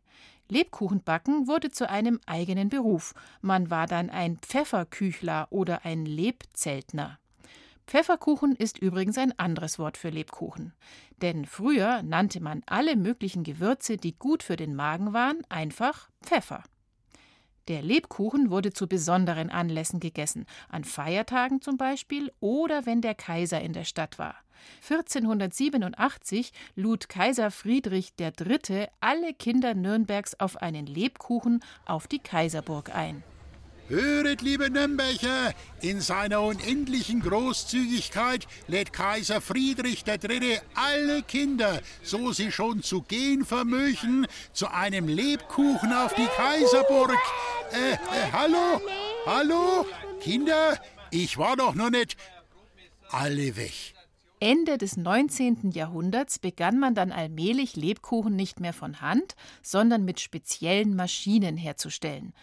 Lebkuchenbacken 0.51 1.49
wurde 1.49 1.71
zu 1.71 1.89
einem 1.89 2.21
eigenen 2.27 2.69
Beruf. 2.69 3.15
Man 3.41 3.71
war 3.71 3.87
dann 3.87 4.11
ein 4.11 4.37
Pfefferküchler 4.37 5.47
oder 5.51 5.87
ein 5.87 6.05
Lebzeltner. 6.05 7.19
Pfefferkuchen 7.89 8.55
ist 8.55 8.79
übrigens 8.79 9.17
ein 9.17 9.37
anderes 9.39 9.79
Wort 9.79 9.97
für 9.97 10.11
Lebkuchen. 10.11 10.75
Denn 11.23 11.47
früher 11.47 12.03
nannte 12.03 12.39
man 12.39 12.63
alle 12.67 12.97
möglichen 12.97 13.45
Gewürze, 13.45 13.97
die 13.97 14.15
gut 14.15 14.43
für 14.43 14.57
den 14.57 14.75
Magen 14.75 15.15
waren, 15.15 15.39
einfach 15.49 16.11
Pfeffer. 16.23 16.63
Der 17.67 17.81
Lebkuchen 17.81 18.51
wurde 18.51 18.75
zu 18.75 18.89
besonderen 18.89 19.49
Anlässen 19.49 20.01
gegessen, 20.01 20.45
an 20.69 20.85
Feiertagen 20.85 21.63
zum 21.63 21.79
Beispiel 21.79 22.31
oder 22.41 22.85
wenn 22.85 23.01
der 23.01 23.15
Kaiser 23.15 23.63
in 23.63 23.73
der 23.73 23.85
Stadt 23.85 24.19
war. 24.19 24.35
1487 24.83 26.53
lud 26.77 27.09
Kaiser 27.09 27.51
Friedrich 27.51 28.13
III. 28.21 28.89
alle 29.01 29.33
Kinder 29.33 29.73
Nürnbergs 29.73 30.39
auf 30.39 30.59
einen 30.59 30.85
Lebkuchen 30.85 31.65
auf 31.87 32.07
die 32.07 32.19
Kaiserburg 32.19 32.95
ein. 32.95 33.23
Höret, 33.89 34.43
liebe 34.43 34.69
Nürnberger, 34.71 35.55
in 35.81 36.03
seiner 36.03 36.43
unendlichen 36.43 37.21
Großzügigkeit 37.21 38.47
lädt 38.67 38.93
Kaiser 38.93 39.41
Friedrich 39.41 40.05
III. 40.07 40.61
alle 40.75 41.23
Kinder, 41.23 41.81
so 42.03 42.33
sie 42.33 42.53
schon 42.53 42.83
zu 42.83 43.01
gehen 43.01 43.47
vermögen, 43.47 44.27
zu 44.53 44.71
einem 44.71 45.09
Lebkuchen 45.09 45.95
auf 45.95 46.13
die 46.15 46.27
Kaiserburg. 46.37 47.17
Äh, 47.73 47.93
äh, 47.93 48.31
hallo? 48.31 48.83
Hallo? 49.25 49.87
Kinder, 50.21 50.79
ich 51.11 51.39
war 51.39 51.57
doch 51.57 51.75
noch 51.75 51.91
nicht 51.91 52.19
alle 53.11 53.57
weg. 53.57 53.95
Ende 54.39 54.77
des 54.77 54.99
19. 54.99 55.71
Jahrhunderts 55.73 56.39
begann 56.39 56.79
man 56.79 56.95
dann 56.95 57.11
allmählich 57.11 57.75
Lebkuchen 57.75 58.37
nicht 58.37 58.61
mehr 58.61 58.75
von 58.75 59.01
Hand, 59.01 59.35
sondern 59.63 60.05
mit 60.05 60.21
speziellen 60.21 60.95
Maschinen 60.95 61.57
herzustellen. 61.57 62.35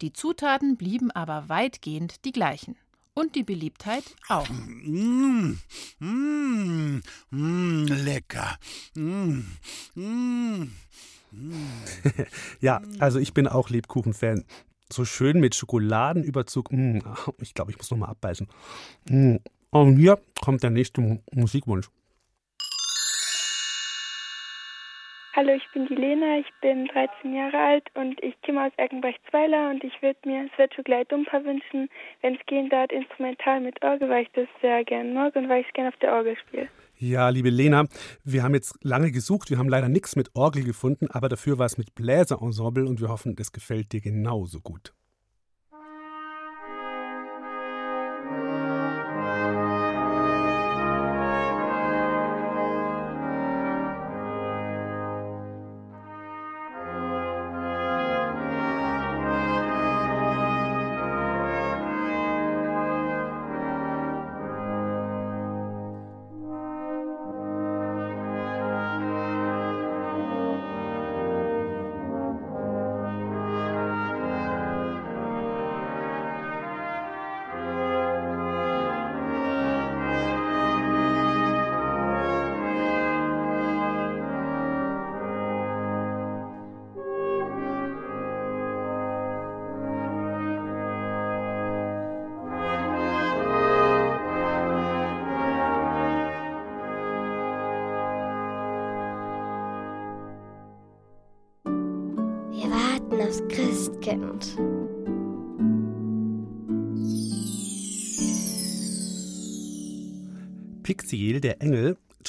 Die 0.00 0.12
Zutaten 0.12 0.76
blieben 0.76 1.10
aber 1.10 1.48
weitgehend 1.48 2.24
die 2.24 2.32
gleichen. 2.32 2.76
Und 3.14 3.34
die 3.34 3.42
Beliebtheit 3.42 4.04
auch. 4.28 4.48
Mmh, 4.48 5.58
mmh, 5.98 7.00
mmh, 7.30 7.84
lecker. 8.02 8.56
Mmh, 8.94 9.44
ja, 12.60 12.80
also 12.98 13.18
ich 13.18 13.34
bin 13.34 13.46
auch 13.46 13.68
Lebkuchen-Fan. 13.68 14.44
So 14.90 15.04
schön 15.04 15.40
mit 15.40 15.54
Schokoladenüberzug. 15.54 16.72
Mm, 16.72 17.00
ich 17.38 17.52
glaube, 17.54 17.70
ich 17.70 17.78
muss 17.78 17.90
noch 17.90 17.98
mal 17.98 18.08
abbeißen. 18.08 18.48
Mm. 19.08 19.36
Und 19.70 19.96
hier 19.96 20.20
kommt 20.42 20.62
der 20.62 20.70
nächste 20.70 21.20
Musikwunsch. 21.32 21.88
Hallo, 25.42 25.54
ich 25.56 25.68
bin 25.74 25.88
die 25.88 25.96
Lena, 25.96 26.38
ich 26.38 26.46
bin 26.60 26.86
13 26.86 27.34
Jahre 27.34 27.58
alt 27.58 27.84
und 27.94 28.22
ich 28.22 28.40
komme 28.46 28.64
aus 28.64 28.72
Erkenbrecht-Zweiler 28.76 29.70
und 29.70 29.82
ich 29.82 30.00
würde 30.00 30.20
mir 30.24 30.48
Svetto 30.54 30.84
Gleit 30.84 31.10
Dumper 31.10 31.44
wünschen, 31.44 31.88
wenn 32.20 32.36
es 32.36 32.46
gehen 32.46 32.70
darf, 32.70 32.92
instrumental 32.92 33.58
mit 33.60 33.82
Orgel, 33.82 34.08
weil 34.08 34.22
ich 34.22 34.30
das 34.34 34.46
sehr 34.60 34.84
gern 34.84 35.14
mag 35.14 35.34
und 35.34 35.48
weil 35.48 35.62
ich 35.62 35.66
es 35.66 35.72
gerne 35.72 35.88
auf 35.88 35.96
der 35.96 36.12
Orgel 36.12 36.36
spiele. 36.36 36.68
Ja, 36.96 37.28
liebe 37.28 37.50
Lena, 37.50 37.86
wir 38.22 38.44
haben 38.44 38.54
jetzt 38.54 38.78
lange 38.84 39.10
gesucht, 39.10 39.50
wir 39.50 39.58
haben 39.58 39.68
leider 39.68 39.88
nichts 39.88 40.14
mit 40.14 40.30
Orgel 40.36 40.62
gefunden, 40.62 41.08
aber 41.10 41.28
dafür 41.28 41.58
war 41.58 41.66
es 41.66 41.76
mit 41.76 41.96
Bläserensemble 41.96 42.86
und 42.86 43.00
wir 43.00 43.08
hoffen, 43.08 43.34
das 43.34 43.50
gefällt 43.50 43.92
dir 43.92 44.00
genauso 44.00 44.60
gut. 44.60 44.94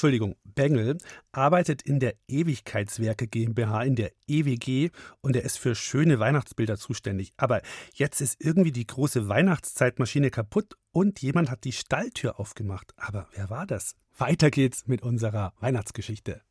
Entschuldigung, 0.04 0.36
Bengel, 0.44 0.98
arbeitet 1.32 1.80
in 1.80 1.98
der 1.98 2.12
Ewigkeitswerke 2.28 3.26
GmbH, 3.26 3.84
in 3.84 3.96
der 3.96 4.12
EWG, 4.28 4.90
und 5.22 5.34
er 5.34 5.44
ist 5.44 5.58
für 5.58 5.74
schöne 5.74 6.18
Weihnachtsbilder 6.18 6.76
zuständig. 6.76 7.32
Aber 7.38 7.62
jetzt 7.94 8.20
ist 8.20 8.36
irgendwie 8.38 8.70
die 8.70 8.86
große 8.86 9.28
Weihnachtszeitmaschine 9.30 10.30
kaputt 10.30 10.76
und 10.92 11.22
jemand 11.22 11.50
hat 11.50 11.64
die 11.64 11.72
Stalltür 11.72 12.38
aufgemacht. 12.38 12.92
Aber 12.98 13.28
wer 13.32 13.48
war 13.48 13.66
das? 13.66 13.94
Weiter 14.18 14.50
geht's 14.50 14.86
mit 14.86 15.00
unserer 15.00 15.54
Weihnachtsgeschichte. 15.60 16.42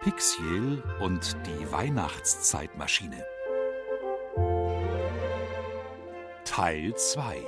Pixiel 0.00 0.82
und 1.00 1.36
die 1.44 1.70
Weihnachtszeitmaschine. 1.70 3.26
Teil 6.46 6.94
2 6.96 7.44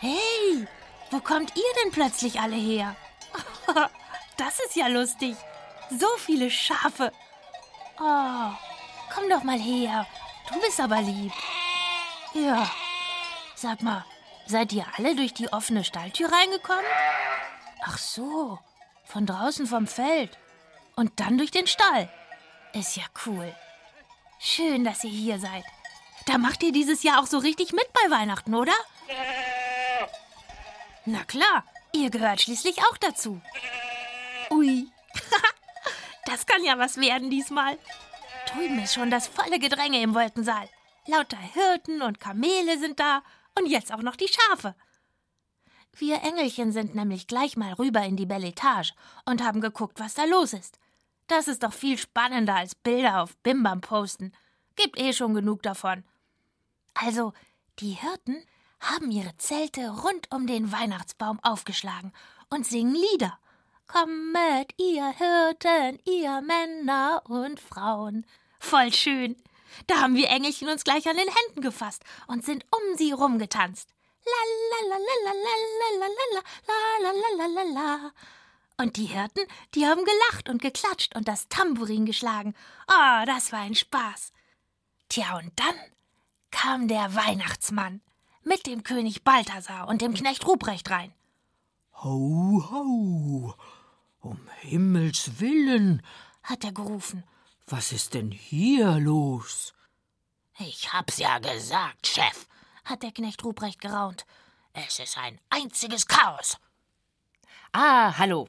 Hey, 0.00 0.66
wo 1.10 1.20
kommt 1.20 1.54
ihr 1.56 1.82
denn 1.82 1.92
plötzlich 1.92 2.40
alle 2.40 2.56
her? 2.56 2.96
Das 4.36 4.58
ist 4.58 4.74
ja 4.74 4.86
lustig. 4.86 5.36
So 5.90 6.06
viele 6.16 6.50
Schafe. 6.50 7.12
Oh, 8.00 8.50
komm 9.14 9.28
doch 9.28 9.42
mal 9.42 9.58
her. 9.58 10.06
Du 10.50 10.58
bist 10.60 10.80
aber 10.80 11.02
lieb. 11.02 11.32
Ja. 12.32 12.70
Sag 13.54 13.82
mal, 13.82 14.02
seid 14.46 14.72
ihr 14.72 14.86
alle 14.96 15.14
durch 15.14 15.34
die 15.34 15.52
offene 15.52 15.84
Stalltür 15.84 16.32
reingekommen? 16.32 16.86
Ach 17.84 17.98
so, 17.98 18.58
von 19.10 19.26
draußen 19.26 19.66
vom 19.66 19.86
Feld. 19.86 20.38
Und 20.96 21.20
dann 21.20 21.38
durch 21.38 21.50
den 21.50 21.66
Stall. 21.66 22.08
Ist 22.72 22.96
ja 22.96 23.04
cool. 23.26 23.54
Schön, 24.38 24.84
dass 24.84 25.04
ihr 25.04 25.10
hier 25.10 25.38
seid. 25.38 25.64
Da 26.26 26.38
macht 26.38 26.62
ihr 26.62 26.72
dieses 26.72 27.02
Jahr 27.02 27.20
auch 27.20 27.26
so 27.26 27.38
richtig 27.38 27.72
mit 27.72 27.86
bei 27.92 28.10
Weihnachten, 28.10 28.54
oder? 28.54 28.72
Na 31.04 31.24
klar, 31.24 31.64
ihr 31.92 32.10
gehört 32.10 32.40
schließlich 32.40 32.78
auch 32.84 32.96
dazu. 32.98 33.40
Ui, 34.50 34.86
das 36.26 36.46
kann 36.46 36.62
ja 36.64 36.78
was 36.78 36.98
werden 36.98 37.30
diesmal. 37.30 37.78
Drüben 38.46 38.78
ist 38.82 38.94
schon 38.94 39.10
das 39.10 39.28
volle 39.28 39.58
Gedränge 39.58 40.00
im 40.00 40.14
Wolkensaal. 40.14 40.68
Lauter 41.06 41.38
Hirten 41.38 42.02
und 42.02 42.20
Kamele 42.20 42.78
sind 42.78 43.00
da 43.00 43.22
und 43.58 43.66
jetzt 43.66 43.92
auch 43.92 44.02
noch 44.02 44.16
die 44.16 44.28
Schafe. 44.28 44.74
Wir 45.96 46.22
Engelchen 46.22 46.72
sind 46.72 46.94
nämlich 46.94 47.26
gleich 47.26 47.56
mal 47.56 47.72
rüber 47.72 48.02
in 48.02 48.16
die 48.16 48.26
Belletage 48.26 48.92
und 49.26 49.42
haben 49.42 49.60
geguckt, 49.60 50.00
was 50.00 50.14
da 50.14 50.24
los 50.24 50.52
ist. 50.52 50.78
Das 51.26 51.46
ist 51.46 51.62
doch 51.62 51.72
viel 51.72 51.98
spannender 51.98 52.56
als 52.56 52.74
Bilder 52.74 53.22
auf 53.22 53.36
Bimbam 53.38 53.80
posten. 53.80 54.32
Gibt 54.76 54.98
eh 54.98 55.12
schon 55.12 55.34
genug 55.34 55.62
davon. 55.62 56.04
Also, 56.94 57.32
die 57.78 57.92
Hirten 57.92 58.44
haben 58.80 59.10
ihre 59.10 59.36
Zelte 59.36 59.90
rund 59.90 60.30
um 60.32 60.46
den 60.46 60.72
Weihnachtsbaum 60.72 61.38
aufgeschlagen 61.42 62.12
und 62.48 62.66
singen 62.66 62.94
Lieder. 62.94 63.38
Kommet, 63.86 64.72
ihr 64.78 65.08
Hirten, 65.08 65.98
ihr 66.04 66.40
Männer 66.40 67.22
und 67.28 67.60
Frauen. 67.60 68.24
Voll 68.58 68.92
schön. 68.92 69.36
Da 69.86 70.00
haben 70.00 70.14
wir 70.14 70.28
Engelchen 70.28 70.68
uns 70.68 70.84
gleich 70.84 71.08
an 71.08 71.16
den 71.16 71.28
Händen 71.28 71.60
gefasst 71.60 72.02
und 72.26 72.44
sind 72.44 72.64
um 72.70 72.96
sie 72.96 73.12
rumgetanzt. 73.12 73.94
Und 78.76 78.96
die 78.96 79.06
Hirten, 79.06 79.44
die 79.74 79.86
haben 79.86 80.04
gelacht 80.04 80.48
und 80.48 80.62
geklatscht 80.62 81.14
und 81.14 81.28
das 81.28 81.48
Tambourin 81.48 82.06
geschlagen. 82.06 82.54
Oh, 82.88 83.24
das 83.26 83.52
war 83.52 83.60
ein 83.60 83.74
Spaß. 83.74 84.32
Tja, 85.08 85.36
und 85.38 85.52
dann 85.56 85.74
kam 86.50 86.88
der 86.88 87.14
Weihnachtsmann 87.14 88.00
mit 88.42 88.66
dem 88.66 88.82
König 88.82 89.22
Balthasar 89.22 89.88
und 89.88 90.00
dem 90.00 90.14
Knecht 90.14 90.46
Ruprecht 90.46 90.90
rein. 90.90 91.12
Ho, 92.02 92.64
ho, 92.70 93.54
Um 94.20 94.48
Himmels 94.60 95.40
willen! 95.40 96.02
hat 96.42 96.64
er 96.64 96.72
gerufen. 96.72 97.24
Was 97.66 97.92
ist 97.92 98.14
denn 98.14 98.30
hier 98.30 98.92
los? 98.98 99.74
Ich 100.58 100.92
hab's 100.92 101.18
ja 101.18 101.38
gesagt, 101.38 102.06
Chef, 102.06 102.46
hat 102.84 103.02
der 103.02 103.12
Knecht 103.12 103.44
Ruprecht 103.44 103.80
geraunt. 103.80 104.26
Es 104.72 104.98
ist 104.98 105.18
ein 105.18 105.40
einziges 105.50 106.06
Chaos. 106.06 106.58
Ah, 107.72 108.18
hallo. 108.18 108.48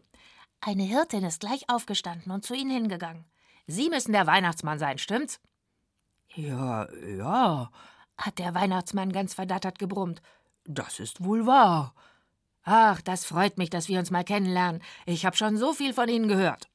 Eine 0.61 0.83
Hirtin 0.83 1.23
ist 1.23 1.39
gleich 1.39 1.67
aufgestanden 1.69 2.31
und 2.31 2.45
zu 2.45 2.53
Ihnen 2.53 2.71
hingegangen. 2.71 3.25
Sie 3.67 3.89
müssen 3.89 4.11
der 4.11 4.27
Weihnachtsmann 4.27 4.79
sein, 4.79 4.97
stimmt's? 4.97 5.39
Ja, 6.35 6.87
ja, 6.93 7.71
hat 8.17 8.39
der 8.39 8.53
Weihnachtsmann 8.53 9.11
ganz 9.11 9.33
verdattert 9.33 9.79
gebrummt. 9.79 10.21
Das 10.65 10.99
ist 10.99 11.23
wohl 11.23 11.45
wahr. 11.45 11.93
Ach, 12.63 13.01
das 13.01 13.25
freut 13.25 13.57
mich, 13.57 13.69
dass 13.69 13.87
wir 13.87 13.99
uns 13.99 14.11
mal 14.11 14.23
kennenlernen. 14.23 14.83
Ich 15.05 15.25
habe 15.25 15.35
schon 15.35 15.57
so 15.57 15.73
viel 15.73 15.93
von 15.93 16.07
Ihnen 16.07 16.27
gehört. 16.27 16.69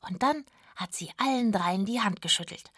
Und 0.00 0.22
dann 0.22 0.44
hat 0.76 0.94
sie 0.94 1.10
allen 1.16 1.52
dreien 1.52 1.84
die 1.84 2.00
Hand 2.00 2.22
geschüttelt. 2.22 2.70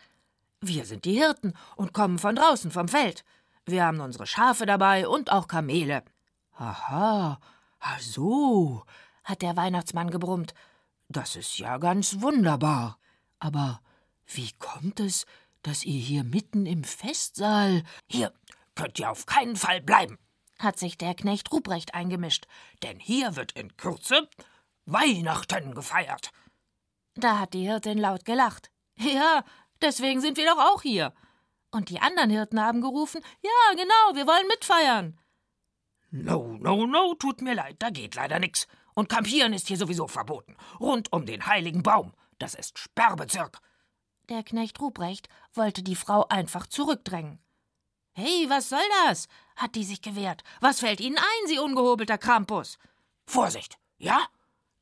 Wir 0.60 0.84
sind 0.84 1.04
die 1.04 1.18
Hirten 1.18 1.54
und 1.76 1.92
kommen 1.92 2.18
von 2.18 2.36
draußen 2.36 2.70
vom 2.70 2.88
Feld. 2.88 3.24
Wir 3.70 3.84
haben 3.84 4.00
unsere 4.00 4.26
Schafe 4.26 4.66
dabei 4.66 5.08
und 5.08 5.30
auch 5.30 5.48
Kamele. 5.48 6.02
Aha, 6.56 7.40
ach 7.78 8.00
so, 8.00 8.84
hat 9.24 9.42
der 9.42 9.56
Weihnachtsmann 9.56 10.10
gebrummt. 10.10 10.54
Das 11.08 11.36
ist 11.36 11.58
ja 11.58 11.78
ganz 11.78 12.20
wunderbar. 12.20 12.98
Aber 13.38 13.80
wie 14.26 14.52
kommt 14.58 15.00
es, 15.00 15.26
dass 15.62 15.84
ihr 15.84 16.00
hier 16.00 16.24
mitten 16.24 16.66
im 16.66 16.84
Festsaal. 16.84 17.82
Hier 18.06 18.32
könnt 18.74 18.98
ihr 18.98 19.10
auf 19.10 19.26
keinen 19.26 19.56
Fall 19.56 19.80
bleiben, 19.80 20.18
hat 20.58 20.78
sich 20.78 20.96
der 20.96 21.14
Knecht 21.14 21.52
Ruprecht 21.52 21.94
eingemischt. 21.94 22.46
Denn 22.82 22.98
hier 22.98 23.36
wird 23.36 23.52
in 23.52 23.76
Kürze 23.76 24.28
Weihnachten 24.86 25.74
gefeiert. 25.74 26.32
Da 27.14 27.38
hat 27.38 27.54
die 27.54 27.66
Hirtin 27.66 27.98
laut 27.98 28.24
gelacht. 28.24 28.70
Ja, 28.96 29.44
deswegen 29.80 30.20
sind 30.20 30.36
wir 30.36 30.46
doch 30.46 30.58
auch 30.58 30.82
hier. 30.82 31.12
Und 31.70 31.88
die 31.88 32.00
anderen 32.00 32.30
Hirten 32.30 32.60
haben 32.60 32.80
gerufen: 32.80 33.20
Ja, 33.42 33.74
genau, 33.74 34.14
wir 34.14 34.26
wollen 34.26 34.46
mitfeiern. 34.48 35.18
No, 36.10 36.56
no, 36.58 36.86
no, 36.86 37.14
tut 37.14 37.40
mir 37.40 37.54
leid, 37.54 37.76
da 37.78 37.90
geht 37.90 38.16
leider 38.16 38.38
nix. 38.40 38.66
Und 38.94 39.08
Kampieren 39.08 39.52
ist 39.52 39.68
hier 39.68 39.76
sowieso 39.76 40.08
verboten. 40.08 40.56
Rund 40.80 41.12
um 41.12 41.24
den 41.24 41.46
heiligen 41.46 41.82
Baum. 41.82 42.12
Das 42.38 42.54
ist 42.54 42.78
Sperrbezirk. 42.78 43.60
Der 44.28 44.42
Knecht 44.42 44.80
Ruprecht 44.80 45.28
wollte 45.54 45.82
die 45.82 45.96
Frau 45.96 46.26
einfach 46.28 46.66
zurückdrängen. 46.66 47.38
Hey, 48.12 48.46
was 48.48 48.68
soll 48.68 48.82
das? 49.06 49.28
hat 49.56 49.74
die 49.74 49.84
sich 49.84 50.02
gewehrt. 50.02 50.42
Was 50.60 50.80
fällt 50.80 51.00
Ihnen 51.00 51.18
ein, 51.18 51.46
Sie 51.46 51.58
ungehobelter 51.58 52.18
Krampus? 52.18 52.78
Vorsicht, 53.26 53.78
ja? 53.98 54.26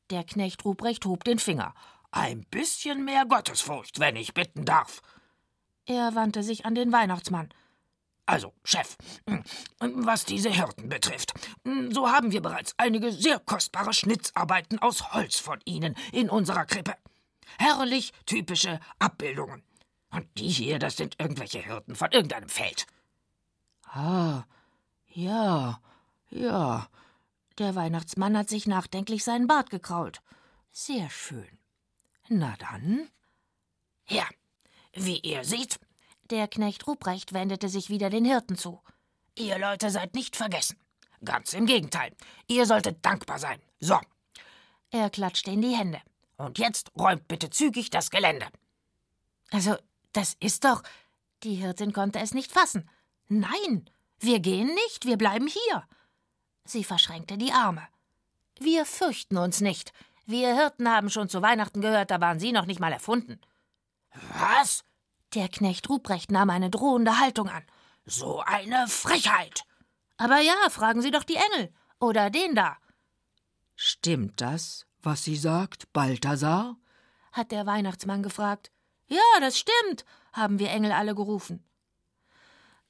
Der 0.09 0.23
Knecht 0.23 0.65
Ruprecht 0.65 1.05
hob 1.05 1.23
den 1.23 1.37
Finger. 1.37 1.73
Ein 2.11 2.43
bisschen 2.45 3.05
mehr 3.05 3.25
Gottesfurcht, 3.25 3.99
wenn 3.99 4.15
ich 4.15 4.33
bitten 4.33 4.65
darf. 4.65 5.01
Er 5.89 6.13
wandte 6.13 6.43
sich 6.43 6.65
an 6.67 6.75
den 6.75 6.91
Weihnachtsmann. 6.91 7.49
Also, 8.27 8.53
Chef, 8.63 8.95
was 9.79 10.23
diese 10.23 10.51
Hirten 10.51 10.87
betrifft, 10.87 11.33
so 11.89 12.11
haben 12.11 12.31
wir 12.31 12.43
bereits 12.43 12.75
einige 12.77 13.11
sehr 13.11 13.39
kostbare 13.39 13.91
Schnitzarbeiten 13.91 14.77
aus 14.77 15.13
Holz 15.13 15.39
von 15.39 15.59
Ihnen 15.65 15.95
in 16.11 16.29
unserer 16.29 16.65
Krippe. 16.67 16.93
Herrlich 17.57 18.13
typische 18.27 18.79
Abbildungen. 18.99 19.63
Und 20.11 20.27
die 20.37 20.49
hier, 20.49 20.77
das 20.77 20.95
sind 20.95 21.19
irgendwelche 21.19 21.57
Hirten 21.57 21.95
von 21.95 22.11
irgendeinem 22.11 22.49
Feld. 22.49 22.85
Ah, 23.85 24.43
ja, 25.07 25.81
ja. 26.29 26.87
Der 27.57 27.73
Weihnachtsmann 27.73 28.37
hat 28.37 28.47
sich 28.47 28.67
nachdenklich 28.67 29.23
seinen 29.23 29.47
Bart 29.47 29.71
gekrault. 29.71 30.21
Sehr 30.71 31.09
schön. 31.09 31.57
Na 32.27 32.55
dann. 32.59 33.09
Ja, 34.07 34.25
wie 34.93 35.19
ihr 35.19 35.43
seht. 35.43 35.79
Der 36.29 36.47
Knecht 36.47 36.87
Ruprecht 36.87 37.33
wendete 37.33 37.69
sich 37.69 37.89
wieder 37.89 38.09
den 38.09 38.25
Hirten 38.25 38.57
zu. 38.57 38.81
Ihr 39.35 39.57
Leute 39.57 39.89
seid 39.89 40.15
nicht 40.15 40.35
vergessen. 40.35 40.77
Ganz 41.23 41.53
im 41.53 41.65
Gegenteil. 41.65 42.15
Ihr 42.47 42.65
solltet 42.65 43.05
dankbar 43.05 43.39
sein. 43.39 43.61
So. 43.79 43.99
Er 44.91 45.09
klatschte 45.09 45.51
in 45.51 45.61
die 45.61 45.75
Hände. 45.75 46.01
Und 46.37 46.57
jetzt 46.57 46.91
räumt 46.97 47.27
bitte 47.27 47.49
zügig 47.49 47.89
das 47.89 48.11
Gelände. 48.11 48.47
Also, 49.51 49.75
das 50.13 50.35
ist 50.39 50.63
doch. 50.63 50.83
Die 51.43 51.55
Hirtin 51.55 51.93
konnte 51.93 52.19
es 52.19 52.33
nicht 52.33 52.51
fassen. 52.51 52.89
Nein, 53.27 53.89
wir 54.19 54.39
gehen 54.39 54.73
nicht, 54.73 55.05
wir 55.05 55.17
bleiben 55.17 55.47
hier. 55.47 55.83
Sie 56.65 56.83
verschränkte 56.83 57.37
die 57.37 57.51
Arme. 57.51 57.87
Wir 58.59 58.85
fürchten 58.85 59.37
uns 59.37 59.61
nicht. 59.61 59.93
Wir 60.25 60.55
Hirten 60.55 60.89
haben 60.89 61.09
schon 61.09 61.29
zu 61.29 61.41
Weihnachten 61.41 61.81
gehört, 61.81 62.11
da 62.11 62.21
waren 62.21 62.39
Sie 62.39 62.51
noch 62.51 62.65
nicht 62.65 62.79
mal 62.79 62.91
erfunden. 62.91 63.39
Was? 64.39 64.83
Der 65.33 65.47
Knecht 65.47 65.89
Ruprecht 65.89 66.31
nahm 66.31 66.49
eine 66.49 66.69
drohende 66.69 67.19
Haltung 67.19 67.49
an. 67.49 67.63
So 68.05 68.41
eine 68.41 68.87
Frechheit! 68.87 69.63
Aber 70.17 70.39
ja, 70.39 70.55
fragen 70.69 71.01
Sie 71.01 71.11
doch 71.11 71.23
die 71.23 71.37
Engel. 71.37 71.73
Oder 71.99 72.29
den 72.29 72.55
da. 72.55 72.77
Stimmt 73.75 74.41
das, 74.41 74.85
was 75.01 75.23
sie 75.23 75.37
sagt, 75.37 75.91
Balthasar? 75.93 76.75
hat 77.31 77.51
der 77.51 77.65
Weihnachtsmann 77.65 78.23
gefragt. 78.23 78.71
Ja, 79.07 79.21
das 79.39 79.57
stimmt, 79.57 80.05
haben 80.33 80.59
wir 80.59 80.69
Engel 80.69 80.91
alle 80.91 81.15
gerufen. 81.15 81.63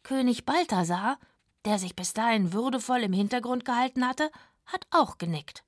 König 0.03 0.45
Balthasar, 0.45 1.19
der 1.65 1.77
sich 1.77 1.95
bis 1.95 2.13
dahin 2.13 2.53
würdevoll 2.53 3.03
im 3.03 3.13
Hintergrund 3.13 3.65
gehalten 3.65 4.07
hatte, 4.07 4.31
hat 4.65 4.87
auch 4.91 5.17
genickt. 5.17 5.63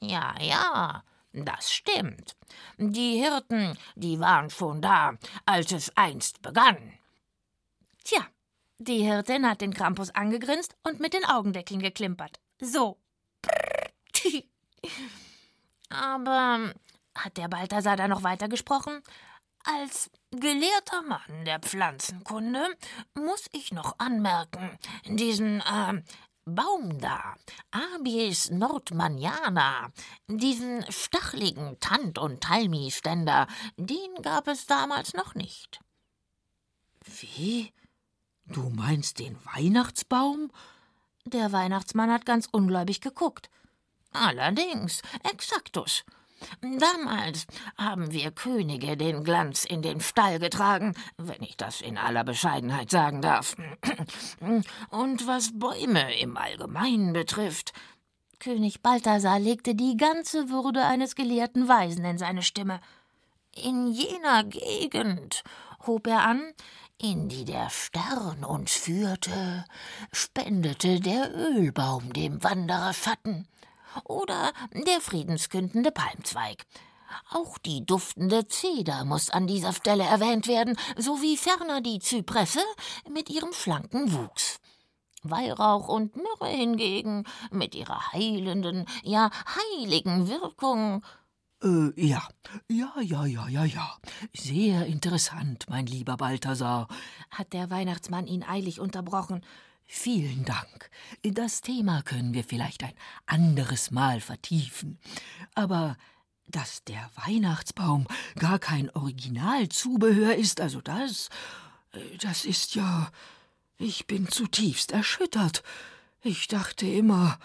Ja, 0.00 0.34
ja, 0.40 1.04
das 1.32 1.72
stimmt. 1.72 2.36
Die 2.76 3.18
Hirten, 3.18 3.78
die 3.94 4.18
waren 4.20 4.50
schon 4.50 4.82
da, 4.82 5.14
als 5.46 5.72
es 5.72 5.96
einst 5.96 6.42
begann. 6.42 6.98
Tja, 8.04 8.26
die 8.78 9.02
Hirtin 9.02 9.48
hat 9.48 9.60
den 9.60 9.74
Krampus 9.74 10.10
angegrinst 10.10 10.74
und 10.82 11.00
mit 11.00 11.12
den 11.12 11.24
Augendeckeln 11.24 11.80
geklimpert. 11.80 12.40
So. 12.60 12.98
Aber 15.90 16.72
hat 17.14 17.36
der 17.36 17.48
Balthasar 17.48 17.96
da 17.96 18.08
noch 18.08 18.22
weitergesprochen? 18.22 19.02
Als 19.64 20.10
gelehrter 20.30 21.02
Mann 21.02 21.44
der 21.44 21.58
Pflanzenkunde 21.58 22.64
muss 23.14 23.46
ich 23.52 23.72
noch 23.72 23.98
anmerken, 23.98 24.78
diesen 25.04 25.60
äh, 25.60 26.02
Baum 26.54 26.98
da, 27.00 27.34
Abies 27.70 28.50
nordmanniana, 28.50 29.90
diesen 30.28 30.84
stachligen 30.90 31.78
Tant- 31.80 32.18
und 32.18 32.42
Talmi-Ständer, 32.42 33.46
den 33.76 34.22
gab 34.22 34.48
es 34.48 34.66
damals 34.66 35.14
noch 35.14 35.34
nicht. 35.34 35.80
Wie? 37.04 37.72
Du 38.46 38.70
meinst 38.70 39.18
den 39.18 39.36
Weihnachtsbaum? 39.44 40.50
Der 41.24 41.52
Weihnachtsmann 41.52 42.10
hat 42.10 42.26
ganz 42.26 42.48
ungläubig 42.50 43.00
geguckt. 43.00 43.50
Allerdings, 44.12 45.02
exaktus. 45.22 46.04
Damals 46.60 47.46
haben 47.76 48.12
wir 48.12 48.30
Könige 48.30 48.96
den 48.96 49.24
Glanz 49.24 49.64
in 49.64 49.82
den 49.82 50.00
Stall 50.00 50.38
getragen, 50.38 50.94
wenn 51.16 51.42
ich 51.42 51.56
das 51.56 51.80
in 51.80 51.98
aller 51.98 52.24
Bescheidenheit 52.24 52.90
sagen 52.90 53.22
darf. 53.22 53.56
Und 54.90 55.26
was 55.26 55.58
Bäume 55.58 56.18
im 56.18 56.36
Allgemeinen 56.36 57.12
betrifft, 57.12 57.72
König 58.38 58.80
Balthasar 58.80 59.38
legte 59.38 59.74
die 59.74 59.96
ganze 59.96 60.48
Würde 60.48 60.84
eines 60.84 61.14
gelehrten 61.14 61.68
Weisen 61.68 62.04
in 62.04 62.16
seine 62.16 62.42
Stimme. 62.42 62.80
In 63.54 63.88
jener 63.88 64.44
Gegend, 64.44 65.44
hob 65.86 66.06
er 66.06 66.22
an, 66.22 66.52
in 66.96 67.28
die 67.28 67.44
der 67.44 67.68
Stern 67.68 68.44
uns 68.44 68.72
führte, 68.72 69.64
spendete 70.12 71.00
der 71.00 71.34
Ölbaum 71.34 72.12
dem 72.12 72.42
Wanderer 72.42 72.94
Schatten 72.94 73.46
oder 74.04 74.52
der 74.72 75.00
friedenskündende 75.00 75.90
Palmzweig. 75.90 76.66
Auch 77.30 77.58
die 77.58 77.84
duftende 77.84 78.46
Zeder 78.46 79.04
muss 79.04 79.30
an 79.30 79.46
dieser 79.46 79.72
Stelle 79.72 80.04
erwähnt 80.04 80.46
werden, 80.46 80.76
sowie 80.96 81.36
ferner 81.36 81.80
die 81.80 81.98
Zypresse 81.98 82.62
mit 83.12 83.30
ihrem 83.30 83.52
schlanken 83.52 84.12
Wuchs. 84.12 84.60
Weihrauch 85.22 85.88
und 85.88 86.16
Myrrhe 86.16 86.48
hingegen 86.48 87.24
mit 87.50 87.74
ihrer 87.74 88.12
heilenden, 88.12 88.86
ja 89.02 89.30
heiligen 89.76 90.28
Wirkung. 90.28 91.04
Äh, 91.62 91.92
ja, 92.00 92.26
ja, 92.68 92.92
ja, 93.00 93.26
ja, 93.26 93.48
ja, 93.48 93.64
ja. 93.64 93.96
Sehr 94.32 94.86
interessant, 94.86 95.66
mein 95.68 95.84
lieber 95.84 96.16
Balthasar, 96.16 96.88
hat 97.30 97.52
der 97.52 97.68
Weihnachtsmann 97.70 98.26
ihn 98.26 98.42
eilig 98.42 98.80
unterbrochen. 98.80 99.44
Vielen 99.92 100.44
Dank. 100.44 100.88
Das 101.20 101.62
Thema 101.62 102.02
können 102.02 102.32
wir 102.32 102.44
vielleicht 102.44 102.84
ein 102.84 102.94
anderes 103.26 103.90
Mal 103.90 104.20
vertiefen. 104.20 105.00
Aber 105.56 105.96
dass 106.46 106.84
der 106.84 107.10
Weihnachtsbaum 107.16 108.06
gar 108.38 108.60
kein 108.60 108.88
Originalzubehör 108.90 110.36
ist, 110.36 110.60
also 110.60 110.80
das, 110.80 111.28
das 112.20 112.44
ist 112.44 112.76
ja. 112.76 113.10
Ich 113.78 114.06
bin 114.06 114.28
zutiefst 114.28 114.92
erschüttert. 114.92 115.64
Ich 116.22 116.46
dachte 116.46 116.86
immer. 116.86 117.40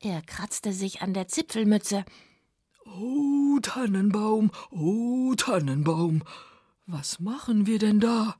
Er 0.00 0.22
kratzte 0.22 0.72
sich 0.72 1.02
an 1.02 1.12
der 1.12 1.28
Zipfelmütze. 1.28 2.06
Oh, 2.86 3.58
Tannenbaum, 3.60 4.50
oh, 4.70 5.34
Tannenbaum. 5.34 6.24
Was 6.86 7.20
machen 7.20 7.66
wir 7.66 7.78
denn 7.78 8.00
da? 8.00 8.36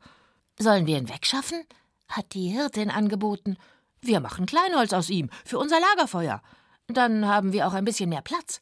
Sollen 0.58 0.86
wir 0.86 0.96
ihn 0.96 1.10
wegschaffen? 1.10 1.62
Hat 2.08 2.34
die 2.34 2.48
Hirtin 2.48 2.90
angeboten. 2.90 3.56
Wir 4.00 4.20
machen 4.20 4.46
Kleinholz 4.46 4.92
aus 4.92 5.10
ihm 5.10 5.30
für 5.44 5.58
unser 5.58 5.80
Lagerfeuer. 5.80 6.42
Dann 6.86 7.26
haben 7.26 7.52
wir 7.52 7.66
auch 7.66 7.72
ein 7.72 7.84
bisschen 7.84 8.08
mehr 8.08 8.22
Platz. 8.22 8.60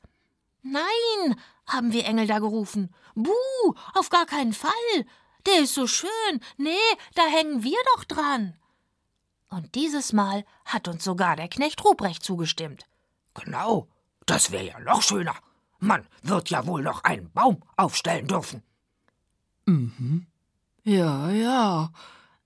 Nein, 0.63 1.39
haben 1.67 1.93
wir 1.93 2.07
Engel 2.07 2.27
da 2.27 2.39
gerufen. 2.39 2.95
Buh, 3.15 3.75
auf 3.95 4.09
gar 4.09 4.27
keinen 4.27 4.55
Fall. 4.55 4.71
Der 5.47 5.61
ist 5.61 5.75
so 5.75 5.87
schön. 5.87 6.41
Nee, 6.57 6.73
da 7.15 7.23
hängen 7.27 7.63
wir 7.63 7.79
doch 7.95 8.05
dran. 8.05 8.55
Und 9.51 9.75
dieses 9.75 10.13
Mal 10.13 10.45
hat 10.65 10.89
uns 10.89 11.05
sogar 11.05 11.37
der 11.37 11.49
Knecht 11.49 11.85
Ruprecht 11.85 12.25
zugestimmt. 12.25 12.87
Genau, 13.35 13.89
das 14.27 14.51
wäre 14.51 14.67
ja 14.67 14.81
noch 14.81 15.03
schöner. 15.03 15.35
Man 15.79 16.07
wird 16.23 16.51
ja 16.51 16.67
wohl 16.67 16.83
noch 16.83 17.05
einen 17.05 17.31
Baum 17.31 17.63
aufstellen 17.77 18.27
dürfen. 18.27 18.63
Mhm. 19.67 20.27
Ja, 20.83 21.31
ja, 21.31 21.91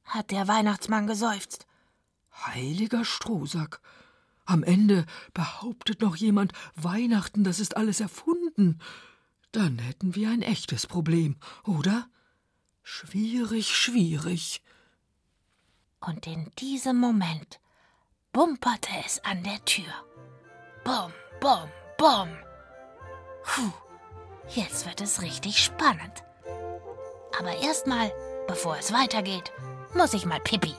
hat 0.09 0.31
der 0.31 0.49
Weihnachtsmann 0.49 1.07
geseufzt. 1.07 1.67
Heiliger 2.47 3.05
Strohsack. 3.05 3.81
Am 4.45 4.63
Ende 4.63 5.05
behauptet 5.35 6.01
noch 6.01 6.17
jemand, 6.17 6.53
Weihnachten, 6.75 7.45
das 7.45 7.61
ist 7.61 7.77
alles 7.77 8.01
erfunden. 8.01 8.81
Dann 9.53 9.79
hätten 9.79 10.15
wir 10.15 10.31
ein 10.31 10.43
echtes 10.43 10.87
Problem, 10.87 11.37
oder? 11.65 12.09
Schwierig, 12.83 13.77
schwierig. 13.77 14.63
Und 16.01 16.27
in 16.27 16.51
diesem 16.59 16.99
Moment 16.99 17.61
bumperte 18.33 18.91
es 19.05 19.23
an 19.25 19.43
der 19.43 19.63
Tür. 19.65 19.93
Bum, 20.85 21.13
bum, 21.41 21.69
bum. 21.99 22.29
Puh, 23.45 23.73
jetzt 24.49 24.87
wird 24.87 25.01
es 25.01 25.21
richtig 25.21 25.63
spannend. 25.63 26.25
Aber 27.39 27.57
erstmal, 27.59 28.13
bevor 28.47 28.79
es 28.79 28.93
weitergeht, 28.93 29.53
muss 29.95 30.15
ich 30.15 30.27
mal 30.27 30.41
Pippi. 30.41 30.75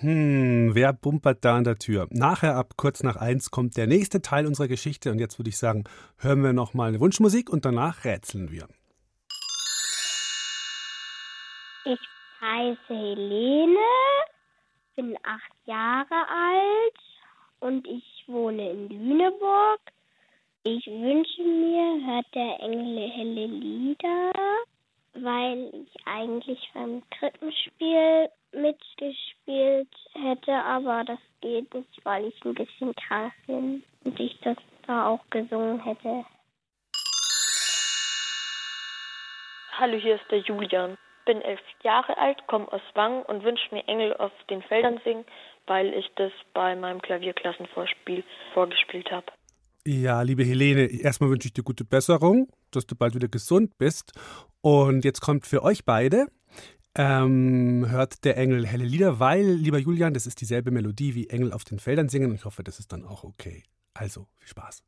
Hm, 0.00 0.74
wer 0.74 0.92
bumpert 0.92 1.44
da 1.44 1.56
an 1.56 1.64
der 1.64 1.78
Tür? 1.78 2.06
Nachher 2.10 2.54
ab 2.54 2.74
kurz 2.76 3.02
nach 3.02 3.16
eins 3.16 3.50
kommt 3.50 3.76
der 3.76 3.86
nächste 3.86 4.20
Teil 4.20 4.46
unserer 4.46 4.68
Geschichte 4.68 5.10
und 5.10 5.18
jetzt 5.18 5.38
würde 5.38 5.48
ich 5.48 5.58
sagen, 5.58 5.84
hören 6.18 6.42
wir 6.42 6.52
noch 6.52 6.74
mal 6.74 6.88
eine 6.88 7.00
Wunschmusik 7.00 7.48
und 7.50 7.64
danach 7.64 8.04
rätseln 8.04 8.50
wir. 8.50 8.68
Ich 11.86 11.98
heiße 12.40 12.78
Helene, 12.88 13.78
bin 14.96 15.16
acht 15.24 15.52
Jahre 15.66 16.28
alt 16.28 17.15
und 17.66 17.86
ich 17.88 18.24
wohne 18.28 18.70
in 18.70 18.88
Lüneburg. 18.88 19.80
Ich 20.62 20.86
wünsche 20.86 21.42
mir, 21.42 22.06
hört 22.06 22.26
der 22.34 22.60
Engel 22.60 23.10
helle 23.10 23.46
Lieder, 23.46 24.32
weil 25.14 25.72
ich 25.74 26.06
eigentlich 26.06 26.70
beim 26.74 27.02
Krippenspiel 27.10 28.28
mitgespielt 28.52 29.88
hätte, 30.14 30.52
aber 30.52 31.02
das 31.04 31.18
geht 31.40 31.72
nicht, 31.74 32.04
weil 32.04 32.26
ich 32.26 32.44
ein 32.44 32.54
bisschen 32.54 32.94
krank 32.94 33.32
bin 33.48 33.82
und 34.04 34.20
ich 34.20 34.38
das 34.42 34.56
da 34.86 35.08
auch 35.08 35.24
gesungen 35.30 35.82
hätte. 35.82 36.24
Hallo, 39.72 39.98
hier 39.98 40.14
ist 40.14 40.30
der 40.30 40.38
Julian. 40.38 40.96
Bin 41.26 41.42
elf 41.42 41.60
Jahre 41.82 42.16
alt, 42.18 42.46
komme 42.46 42.72
aus 42.72 42.80
Wangen 42.94 43.24
und 43.24 43.42
wünsche 43.42 43.74
mir 43.74 43.86
Engel 43.88 44.16
auf 44.16 44.30
den 44.48 44.62
Feldern 44.62 45.00
singen, 45.02 45.24
weil 45.66 45.92
ich 45.94 46.06
das 46.16 46.32
bei 46.54 46.76
meinem 46.76 47.00
Klavierklassenvorspiel 47.00 48.24
vorgespielt 48.54 49.10
habe. 49.10 49.26
Ja, 49.86 50.22
liebe 50.22 50.42
Helene, 50.44 50.86
erstmal 50.86 51.30
wünsche 51.30 51.46
ich 51.46 51.52
dir 51.52 51.62
gute 51.62 51.84
Besserung, 51.84 52.48
dass 52.72 52.86
du 52.86 52.96
bald 52.96 53.14
wieder 53.14 53.28
gesund 53.28 53.78
bist. 53.78 54.12
Und 54.60 55.04
jetzt 55.04 55.20
kommt 55.20 55.46
für 55.46 55.62
euch 55.62 55.84
beide, 55.84 56.26
ähm, 56.96 57.86
hört 57.88 58.24
der 58.24 58.36
Engel 58.36 58.66
helle 58.66 58.84
Lieder, 58.84 59.20
weil, 59.20 59.44
lieber 59.44 59.78
Julian, 59.78 60.14
das 60.14 60.26
ist 60.26 60.40
dieselbe 60.40 60.70
Melodie 60.70 61.14
wie 61.14 61.28
Engel 61.28 61.52
auf 61.52 61.64
den 61.64 61.78
Feldern 61.78 62.08
singen. 62.08 62.30
Und 62.30 62.36
ich 62.36 62.44
hoffe, 62.44 62.64
das 62.64 62.80
ist 62.80 62.92
dann 62.92 63.04
auch 63.04 63.22
okay. 63.22 63.62
Also, 63.94 64.26
viel 64.38 64.48
Spaß. 64.48 64.82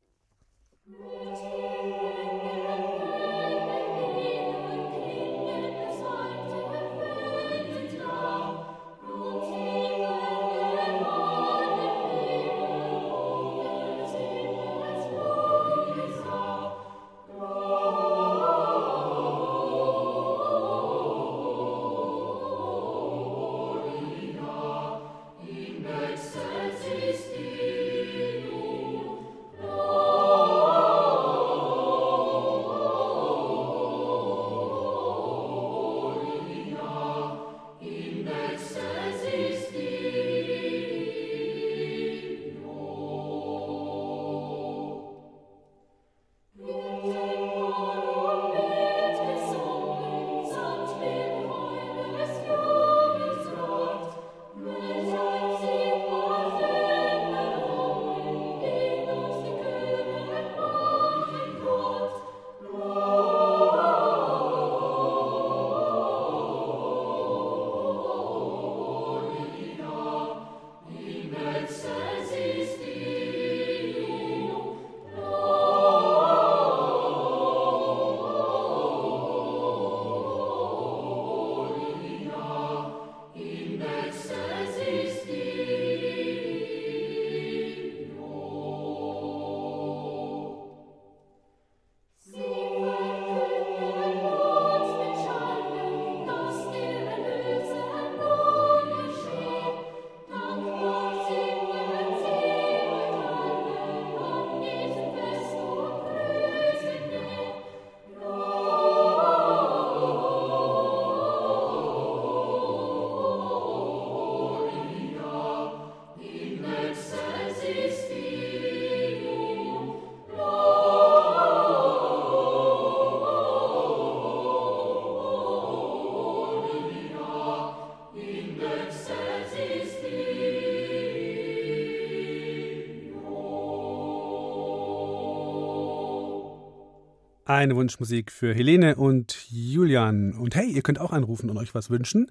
Eine 137.49 137.75
Wunschmusik 137.75 138.31
für 138.31 138.53
Helene 138.53 138.95
und 138.95 139.47
Julian. 139.49 140.33
Und 140.33 140.55
hey, 140.55 140.67
ihr 140.67 140.83
könnt 140.83 141.01
auch 141.01 141.11
anrufen 141.11 141.49
und 141.49 141.57
euch 141.57 141.73
was 141.73 141.89
wünschen. 141.89 142.27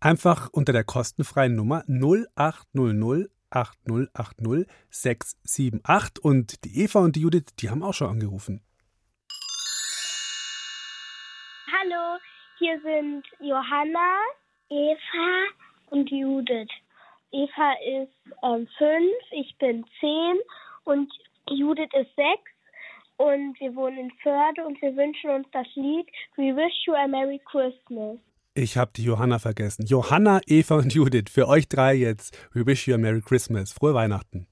Einfach 0.00 0.48
unter 0.50 0.72
der 0.72 0.82
kostenfreien 0.82 1.54
Nummer 1.54 1.84
0800 1.88 3.30
8080 3.50 4.66
678. 4.88 6.24
Und 6.24 6.64
die 6.64 6.84
Eva 6.84 7.00
und 7.00 7.16
die 7.16 7.20
Judith, 7.20 7.54
die 7.60 7.68
haben 7.68 7.82
auch 7.82 7.92
schon 7.92 8.08
angerufen. 8.08 8.62
Hallo, 11.66 12.18
hier 12.58 12.80
sind 12.80 13.26
Johanna, 13.40 14.20
Eva 14.70 15.52
und 15.90 16.10
Judith. 16.10 16.70
Eva 17.30 17.72
ist 18.00 18.10
ähm, 18.42 18.66
ich 19.32 19.54
bin 19.58 19.84
zehn 20.00 20.38
und 20.84 21.12
Judith 21.50 21.90
ist 21.92 22.16
sechs 22.16 22.51
und 23.22 23.58
wir 23.60 23.74
wohnen 23.76 23.98
in 23.98 24.10
Förde 24.22 24.66
und 24.66 24.80
wir 24.82 24.96
wünschen 24.96 25.30
uns 25.30 25.46
das 25.52 25.66
Lied 25.76 26.08
We 26.36 26.54
Wish 26.56 26.86
You 26.86 26.94
a 26.94 27.06
Merry 27.06 27.40
Christmas. 27.50 28.18
Ich 28.54 28.76
habe 28.76 28.90
die 28.96 29.04
Johanna 29.04 29.38
vergessen. 29.38 29.86
Johanna, 29.86 30.40
Eva 30.46 30.76
und 30.76 30.92
Judith, 30.92 31.30
für 31.30 31.48
euch 31.48 31.68
drei 31.68 31.94
jetzt 31.94 32.36
We 32.52 32.66
Wish 32.66 32.88
You 32.88 32.94
a 32.96 32.98
Merry 32.98 33.22
Christmas. 33.22 33.72
Frohe 33.72 33.94
Weihnachten. 33.94 34.46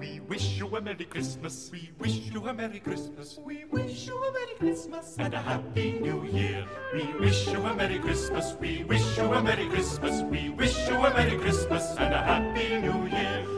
We 0.00 0.20
wish 0.28 0.58
you 0.58 0.76
a 0.76 0.80
Merry 0.80 1.06
Christmas. 1.06 1.70
We 1.72 1.90
wish 1.98 2.30
you 2.32 2.46
a 2.46 2.52
Merry 2.52 2.80
Christmas. 2.80 3.40
We 3.44 3.64
wish 3.70 4.06
you 4.06 4.14
a 4.16 4.32
Merry 4.32 4.56
Christmas 4.58 5.16
and 5.18 5.34
a 5.34 5.38
Happy 5.38 6.00
New 6.00 6.24
Year. 6.24 6.66
We 6.92 7.04
wish 7.20 7.46
you 7.46 7.64
a 7.64 7.74
Merry 7.74 8.00
Christmas. 8.00 8.56
We 8.60 8.84
wish 8.84 9.16
you 9.16 9.32
a 9.32 9.42
Merry 9.42 9.68
Christmas. 9.68 10.22
We 10.22 10.50
wish 10.50 10.88
you 10.88 10.96
a 10.96 11.14
Merry 11.14 11.38
Christmas 11.38 11.94
and 11.98 12.12
a 12.12 12.18
Happy 12.18 12.80
New 12.80 13.06
Year. 13.06 13.57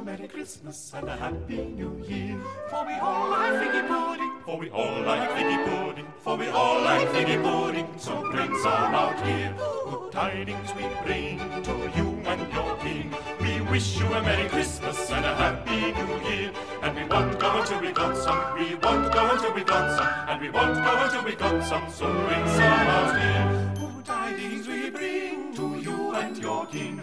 a 0.00 0.02
Merry 0.02 0.28
Christmas 0.28 0.92
and 0.94 1.08
a 1.08 1.16
Happy 1.16 1.56
New 1.56 2.02
Year. 2.08 2.38
For 2.70 2.86
we 2.86 2.94
all 2.94 3.28
like 3.28 3.52
figgy 3.60 3.86
pudding, 3.86 4.32
for 4.44 4.56
we 4.58 4.70
all 4.70 5.02
like 5.02 5.28
figgy 5.30 5.58
pudding, 5.66 6.06
for 6.22 6.36
we 6.36 6.48
all 6.48 6.80
like 6.82 7.08
figgy 7.08 7.42
pudding. 7.42 7.86
So 7.98 8.30
bring 8.30 8.56
some 8.58 8.94
out 8.94 9.20
here. 9.26 9.54
Good 9.84 10.12
tidings 10.12 10.74
we 10.74 10.84
bring 11.04 11.38
to 11.62 11.74
you 11.96 12.08
and 12.24 12.52
your 12.52 12.76
king. 12.76 13.14
We 13.40 13.60
wish 13.70 13.98
you 13.98 14.06
a 14.06 14.22
Merry 14.22 14.48
Christmas 14.48 15.10
and 15.10 15.24
a 15.24 15.34
Happy 15.34 15.92
New 15.92 16.30
Year. 16.30 16.52
And 16.82 16.96
we 16.96 17.04
won't 17.04 17.38
go 17.38 17.60
until 17.60 17.80
we 17.80 17.92
got 17.92 18.16
some. 18.16 18.58
We 18.58 18.74
won't 18.76 19.12
go 19.12 19.30
until 19.34 19.52
we 19.52 19.64
got 19.64 19.98
some. 19.98 20.28
And 20.28 20.40
we 20.40 20.50
won't 20.50 20.76
go 20.76 21.04
until 21.04 21.24
we 21.24 21.34
got 21.34 21.62
some. 21.64 21.90
So 21.90 22.06
bring 22.06 22.46
some 22.48 22.86
out 22.96 23.20
here. 23.20 23.74
Good 23.78 24.04
tidings 24.06 24.66
we 24.66 24.90
bring 24.90 25.54
to 25.56 25.76
you 25.78 26.14
and 26.14 26.38
your 26.38 26.66
king. 26.66 27.02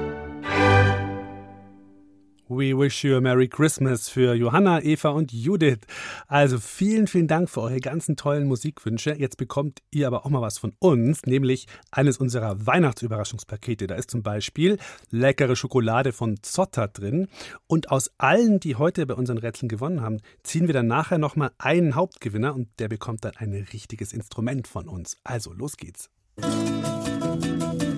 We 2.53 2.77
wish 2.77 3.05
you 3.05 3.15
a 3.15 3.21
Merry 3.21 3.47
Christmas 3.47 4.09
für 4.09 4.33
Johanna, 4.33 4.83
Eva 4.83 5.11
und 5.11 5.31
Judith. 5.31 5.79
Also 6.27 6.59
vielen, 6.59 7.07
vielen 7.07 7.29
Dank 7.29 7.49
für 7.49 7.61
eure 7.61 7.79
ganzen 7.79 8.17
tollen 8.17 8.45
Musikwünsche. 8.45 9.15
Jetzt 9.17 9.37
bekommt 9.37 9.79
ihr 9.89 10.05
aber 10.05 10.25
auch 10.25 10.29
mal 10.29 10.41
was 10.41 10.57
von 10.57 10.73
uns, 10.79 11.21
nämlich 11.25 11.67
eines 11.91 12.17
unserer 12.17 12.65
Weihnachtsüberraschungspakete. 12.67 13.87
Da 13.87 13.95
ist 13.95 14.11
zum 14.11 14.21
Beispiel 14.21 14.79
leckere 15.11 15.55
Schokolade 15.55 16.11
von 16.11 16.43
Zotter 16.43 16.89
drin. 16.89 17.29
Und 17.67 17.89
aus 17.89 18.11
allen, 18.17 18.59
die 18.59 18.75
heute 18.75 19.05
bei 19.05 19.13
unseren 19.13 19.37
Rätseln 19.37 19.69
gewonnen 19.69 20.01
haben, 20.01 20.19
ziehen 20.43 20.67
wir 20.67 20.73
dann 20.73 20.87
nachher 20.87 21.19
nochmal 21.19 21.51
einen 21.57 21.95
Hauptgewinner 21.95 22.53
und 22.53 22.67
der 22.79 22.89
bekommt 22.89 23.23
dann 23.23 23.37
ein 23.37 23.53
richtiges 23.53 24.11
Instrument 24.11 24.67
von 24.67 24.89
uns. 24.89 25.15
Also 25.23 25.53
los 25.53 25.77
geht's. 25.77 26.09
Jetzt 26.35 27.90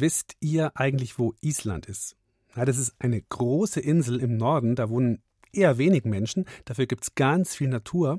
Wisst 0.00 0.34
ihr 0.40 0.72
eigentlich, 0.74 1.20
wo 1.20 1.34
Island 1.40 1.86
ist? 1.86 2.16
Ja, 2.56 2.64
das 2.64 2.78
ist 2.78 2.96
eine 2.98 3.22
große 3.22 3.78
Insel 3.78 4.18
im 4.18 4.36
Norden, 4.36 4.74
da 4.74 4.90
wohnen 4.90 5.22
eher 5.52 5.78
wenig 5.78 6.04
Menschen, 6.04 6.46
dafür 6.64 6.86
gibt 6.86 7.04
es 7.04 7.14
ganz 7.14 7.54
viel 7.54 7.68
Natur 7.68 8.18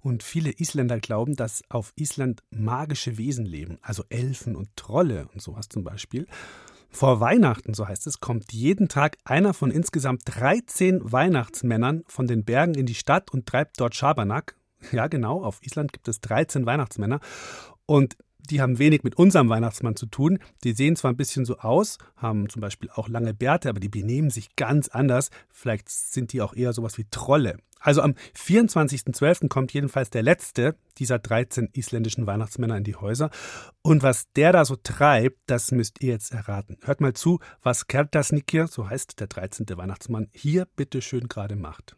und 0.00 0.22
viele 0.22 0.50
Isländer 0.50 1.00
glauben, 1.00 1.34
dass 1.34 1.62
auf 1.70 1.94
Island 1.96 2.42
magische 2.50 3.16
Wesen 3.16 3.46
leben, 3.46 3.78
also 3.80 4.04
Elfen 4.10 4.54
und 4.54 4.76
Trolle 4.76 5.26
und 5.32 5.40
sowas 5.40 5.70
zum 5.70 5.82
Beispiel. 5.82 6.26
Vor 6.90 7.20
Weihnachten, 7.20 7.72
so 7.72 7.88
heißt 7.88 8.06
es, 8.06 8.20
kommt 8.20 8.52
jeden 8.52 8.88
Tag 8.88 9.16
einer 9.24 9.54
von 9.54 9.70
insgesamt 9.70 10.24
13 10.26 11.10
Weihnachtsmännern 11.10 12.04
von 12.06 12.26
den 12.26 12.44
Bergen 12.44 12.74
in 12.74 12.84
die 12.84 12.94
Stadt 12.94 13.32
und 13.32 13.46
treibt 13.46 13.80
dort 13.80 13.94
Schabernack. 13.94 14.56
Ja, 14.92 15.06
genau, 15.06 15.42
auf 15.42 15.62
Island 15.62 15.94
gibt 15.94 16.06
es 16.08 16.20
13 16.20 16.66
Weihnachtsmänner. 16.66 17.20
Und 17.86 18.18
die 18.50 18.60
haben 18.60 18.78
wenig 18.78 19.02
mit 19.02 19.16
unserem 19.16 19.48
Weihnachtsmann 19.48 19.96
zu 19.96 20.06
tun. 20.06 20.38
Die 20.64 20.72
sehen 20.72 20.96
zwar 20.96 21.12
ein 21.12 21.16
bisschen 21.16 21.44
so 21.44 21.58
aus, 21.58 21.98
haben 22.16 22.48
zum 22.48 22.60
Beispiel 22.60 22.90
auch 22.94 23.08
lange 23.08 23.34
Bärte, 23.34 23.68
aber 23.68 23.80
die 23.80 23.88
benehmen 23.88 24.30
sich 24.30 24.56
ganz 24.56 24.88
anders. 24.88 25.30
Vielleicht 25.50 25.88
sind 25.88 26.32
die 26.32 26.42
auch 26.42 26.54
eher 26.54 26.72
sowas 26.72 26.98
wie 26.98 27.06
Trolle. 27.10 27.58
Also 27.84 28.00
am 28.00 28.14
24.12. 28.34 29.48
kommt 29.48 29.74
jedenfalls 29.74 30.08
der 30.08 30.22
letzte 30.22 30.74
dieser 30.96 31.18
13 31.18 31.68
isländischen 31.74 32.26
Weihnachtsmänner 32.26 32.78
in 32.78 32.84
die 32.84 32.96
Häuser. 32.96 33.30
Und 33.82 34.02
was 34.02 34.32
der 34.32 34.52
da 34.52 34.64
so 34.64 34.76
treibt, 34.76 35.38
das 35.46 35.70
müsst 35.70 36.02
ihr 36.02 36.12
jetzt 36.12 36.32
erraten. 36.32 36.78
Hört 36.82 37.02
mal 37.02 37.12
zu, 37.12 37.40
was 37.62 37.86
Kertasnikir, 37.86 38.68
so 38.68 38.88
heißt 38.88 39.20
der 39.20 39.26
13. 39.26 39.66
Weihnachtsmann, 39.76 40.28
hier 40.32 40.66
bitte 40.76 41.02
schön 41.02 41.28
gerade 41.28 41.56
macht. 41.56 41.94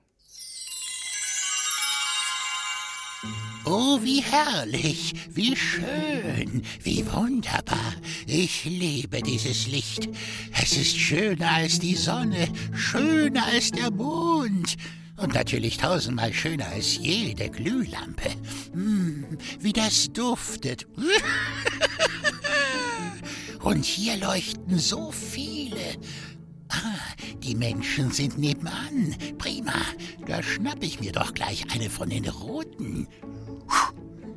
Oh, 3.64 3.98
wie 4.00 4.22
herrlich, 4.22 5.12
wie 5.30 5.56
schön, 5.56 6.62
wie 6.84 7.04
wunderbar. 7.12 7.94
Ich 8.24 8.64
liebe 8.64 9.20
dieses 9.22 9.66
Licht. 9.66 10.08
Es 10.52 10.76
ist 10.76 10.96
schöner 10.96 11.50
als 11.50 11.80
die 11.80 11.96
Sonne, 11.96 12.48
schöner 12.72 13.44
als 13.46 13.72
der 13.72 13.90
Mond. 13.90 14.76
Und 15.16 15.34
natürlich 15.34 15.78
tausendmal 15.78 16.32
schöner 16.32 16.68
als 16.68 16.98
jede 16.98 17.50
Glühlampe. 17.50 18.30
Hm, 18.72 19.24
wie 19.58 19.72
das 19.72 20.12
duftet. 20.12 20.86
Und 23.62 23.84
hier 23.84 24.16
leuchten 24.18 24.78
so 24.78 25.10
viele. 25.10 25.96
Ah, 26.68 26.98
die 27.42 27.54
Menschen 27.54 28.10
sind 28.10 28.38
nebenan. 28.38 29.14
Prima. 29.38 29.74
Da 30.26 30.42
schnapp 30.42 30.82
ich 30.82 31.00
mir 31.00 31.12
doch 31.12 31.34
gleich 31.34 31.64
eine 31.72 31.90
von 31.90 32.10
den 32.10 32.28
roten. 32.28 33.08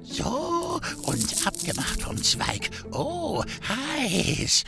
So, 0.02 0.80
und 1.04 1.48
abgemacht 1.48 2.02
vom 2.02 2.18
Zweig. 2.22 2.70
Oh, 2.92 3.44
heiß. 3.68 4.64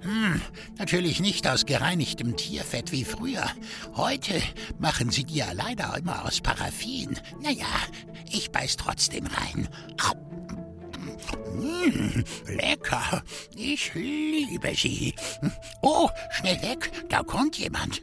Hm, 0.00 0.40
natürlich 0.78 1.20
nicht 1.20 1.46
aus 1.46 1.66
gereinigtem 1.66 2.36
Tierfett 2.36 2.92
wie 2.92 3.04
früher. 3.04 3.50
Heute 3.94 4.40
machen 4.78 5.10
sie 5.10 5.24
die 5.24 5.36
ja 5.36 5.52
leider 5.52 5.96
immer 5.98 6.24
aus 6.24 6.40
Paraffin. 6.40 7.18
Naja, 7.42 7.66
ich 8.30 8.50
beiß 8.50 8.76
trotzdem 8.76 9.26
rein. 9.26 9.68
Mmh, 11.54 12.24
lecker. 12.56 13.22
Ich 13.56 13.94
liebe 13.94 14.74
sie. 14.74 15.14
Oh, 15.82 16.08
schnell 16.30 16.60
weg, 16.62 16.90
da 17.08 17.22
kommt 17.22 17.56
jemand. 17.56 18.02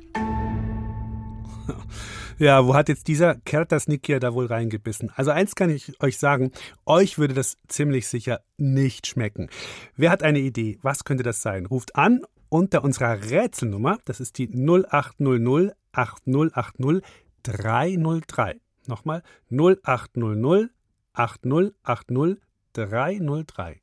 Ja, 2.39 2.65
wo 2.65 2.73
hat 2.73 2.89
jetzt 2.89 3.07
dieser 3.07 3.35
Kertasnikir 3.35 4.19
da 4.19 4.33
wohl 4.33 4.47
reingebissen? 4.47 5.11
Also 5.15 5.31
eins 5.31 5.55
kann 5.55 5.69
ich 5.69 6.01
euch 6.01 6.17
sagen, 6.17 6.51
euch 6.85 7.17
würde 7.19 7.35
das 7.35 7.57
ziemlich 7.67 8.07
sicher 8.07 8.41
nicht 8.57 9.05
schmecken. 9.07 9.49
Wer 9.95 10.09
hat 10.09 10.23
eine 10.23 10.39
Idee? 10.39 10.79
Was 10.81 11.03
könnte 11.03 11.23
das 11.23 11.41
sein? 11.41 11.67
Ruft 11.67 11.95
an 11.95 12.21
unter 12.49 12.83
unserer 12.83 13.29
Rätselnummer, 13.29 13.99
das 14.05 14.19
ist 14.19 14.37
die 14.39 14.47
0800 14.47 15.75
8080 15.91 17.01
303. 17.43 18.59
Nochmal 18.87 19.23
0800 19.51 20.69
8080 21.13 22.37
303. 22.73 23.79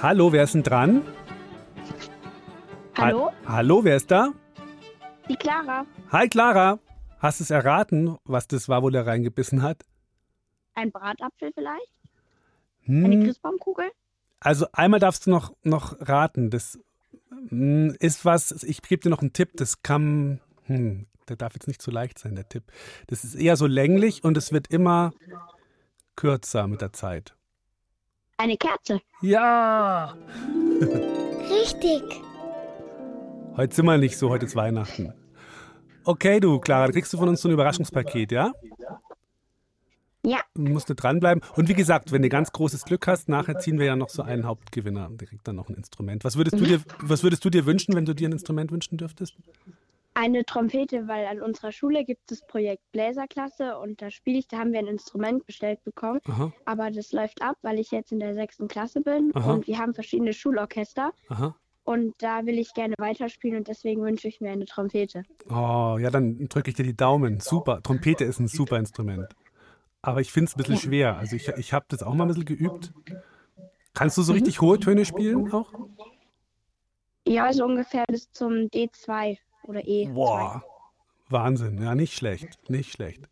Hallo, 0.00 0.32
wer 0.32 0.44
ist 0.44 0.54
denn 0.54 0.62
dran? 0.62 1.02
Hallo? 2.96 3.30
Ha 3.30 3.32
Hallo, 3.46 3.82
wer 3.82 3.96
ist 3.96 4.10
da? 4.10 4.32
Die 5.28 5.34
Clara. 5.34 5.86
Hi 6.12 6.28
Clara. 6.28 6.78
Hast 7.18 7.40
du 7.40 7.44
es 7.44 7.50
erraten, 7.50 8.16
was 8.24 8.46
das 8.46 8.68
war, 8.68 8.82
wo 8.82 8.90
der 8.90 9.06
reingebissen 9.06 9.62
hat? 9.62 9.84
Ein 10.74 10.92
Bratapfel 10.92 11.52
vielleicht? 11.52 11.90
Hm. 12.82 13.04
Eine 13.04 13.24
Christbaumkugel? 13.24 13.90
Also 14.44 14.66
einmal 14.72 15.00
darfst 15.00 15.26
du 15.26 15.30
noch, 15.30 15.54
noch 15.62 15.96
raten. 16.00 16.50
Das 16.50 16.78
hm, 17.48 17.96
ist 17.98 18.24
was, 18.26 18.62
ich 18.62 18.82
gebe 18.82 19.02
dir 19.02 19.08
noch 19.08 19.22
einen 19.22 19.32
Tipp, 19.32 19.52
das 19.56 19.82
kann, 19.82 20.40
hm, 20.66 21.06
der 21.28 21.36
darf 21.36 21.54
jetzt 21.54 21.66
nicht 21.66 21.80
zu 21.80 21.90
leicht 21.90 22.18
sein, 22.18 22.34
der 22.36 22.48
Tipp. 22.48 22.64
Das 23.06 23.24
ist 23.24 23.34
eher 23.34 23.56
so 23.56 23.66
länglich 23.66 24.22
und 24.22 24.36
es 24.36 24.52
wird 24.52 24.68
immer 24.68 25.14
kürzer 26.14 26.68
mit 26.68 26.82
der 26.82 26.92
Zeit. 26.92 27.34
Eine 28.36 28.58
Kerze. 28.58 29.00
Ja! 29.22 30.14
Richtig. 31.50 32.02
Heute 33.56 33.74
sind 33.74 33.86
wir 33.86 33.96
nicht 33.96 34.18
so, 34.18 34.28
heute 34.28 34.44
ist 34.44 34.56
Weihnachten. 34.56 35.14
Okay, 36.04 36.38
du, 36.38 36.58
Clara, 36.58 36.88
kriegst 36.88 37.14
du 37.14 37.16
von 37.16 37.30
uns 37.30 37.40
so 37.40 37.48
ein 37.48 37.52
Überraschungspaket, 37.52 38.30
ja? 38.30 38.52
Ja. 40.24 40.40
Du 40.54 40.62
musst 40.62 40.88
nicht 40.88 41.02
dranbleiben. 41.02 41.42
Und 41.54 41.68
wie 41.68 41.74
gesagt, 41.74 42.12
wenn 42.12 42.22
du 42.22 42.28
ganz 42.28 42.50
großes 42.52 42.84
Glück 42.84 43.06
hast, 43.06 43.28
nachher 43.28 43.58
ziehen 43.58 43.78
wir 43.78 43.86
ja 43.86 43.96
noch 43.96 44.08
so 44.08 44.22
einen 44.22 44.46
Hauptgewinner. 44.46 45.10
Der 45.10 45.28
kriegt 45.28 45.46
dann 45.46 45.56
noch 45.56 45.68
ein 45.68 45.74
Instrument. 45.74 46.24
Was 46.24 46.36
würdest, 46.36 46.58
du 46.58 46.64
dir, 46.64 46.80
was 47.00 47.22
würdest 47.22 47.44
du 47.44 47.50
dir 47.50 47.66
wünschen, 47.66 47.94
wenn 47.94 48.04
du 48.04 48.14
dir 48.14 48.28
ein 48.28 48.32
Instrument 48.32 48.72
wünschen 48.72 48.96
dürftest? 48.96 49.36
Eine 50.16 50.44
Trompete, 50.44 51.08
weil 51.08 51.26
an 51.26 51.42
unserer 51.42 51.72
Schule 51.72 52.04
gibt 52.04 52.30
es 52.30 52.38
das 52.38 52.46
Projekt 52.46 52.82
Bläserklasse 52.92 53.76
und 53.78 54.00
da 54.00 54.10
spiele 54.10 54.38
ich, 54.38 54.46
da 54.46 54.58
haben 54.58 54.72
wir 54.72 54.78
ein 54.78 54.86
Instrument 54.86 55.44
bestellt 55.44 55.82
bekommen. 55.82 56.20
Aha. 56.28 56.52
Aber 56.64 56.92
das 56.92 57.12
läuft 57.12 57.42
ab, 57.42 57.56
weil 57.62 57.80
ich 57.80 57.90
jetzt 57.90 58.12
in 58.12 58.20
der 58.20 58.32
sechsten 58.34 58.68
Klasse 58.68 59.00
bin 59.00 59.32
Aha. 59.34 59.52
und 59.52 59.66
wir 59.66 59.76
haben 59.78 59.92
verschiedene 59.92 60.32
Schulorchester 60.32 61.10
Aha. 61.28 61.56
und 61.82 62.14
da 62.18 62.46
will 62.46 62.60
ich 62.60 62.72
gerne 62.74 62.94
weiterspielen 62.98 63.58
und 63.58 63.66
deswegen 63.66 64.02
wünsche 64.02 64.28
ich 64.28 64.40
mir 64.40 64.52
eine 64.52 64.66
Trompete. 64.66 65.24
Oh, 65.50 65.98
ja, 66.00 66.10
dann 66.10 66.46
drücke 66.48 66.70
ich 66.70 66.76
dir 66.76 66.84
die 66.84 66.96
Daumen. 66.96 67.40
Super. 67.40 67.82
Trompete 67.82 68.22
ist 68.22 68.38
ein 68.38 68.46
super 68.46 68.78
Instrument. 68.78 69.26
Aber 70.04 70.20
ich 70.20 70.30
finde 70.30 70.48
es 70.50 70.54
ein 70.54 70.58
bisschen 70.58 70.74
Ja. 70.74 70.80
schwer. 70.80 71.16
Also 71.16 71.36
ich, 71.36 71.48
ich 71.48 71.72
habe 71.72 71.86
das 71.88 72.02
auch 72.02 72.14
mal 72.14 72.24
ein 72.24 72.28
bisschen 72.28 72.44
geübt. 72.44 72.92
Kannst 73.94 74.18
du 74.18 74.22
so 74.22 74.32
richtig 74.32 74.60
hohe 74.60 74.78
Töne 74.78 75.04
spielen 75.04 75.50
auch? 75.52 75.72
Ja, 77.26 77.52
so 77.52 77.64
ungefähr 77.64 78.04
bis 78.08 78.30
zum 78.32 78.52
D2 78.68 79.38
oder 79.62 79.86
E. 79.86 80.06
Boah. 80.08 80.62
Wahnsinn. 81.30 81.80
Ja, 81.82 81.94
nicht 81.94 82.14
schlecht. 82.14 82.58
Nicht 82.68 82.92
schlecht. 82.92 83.22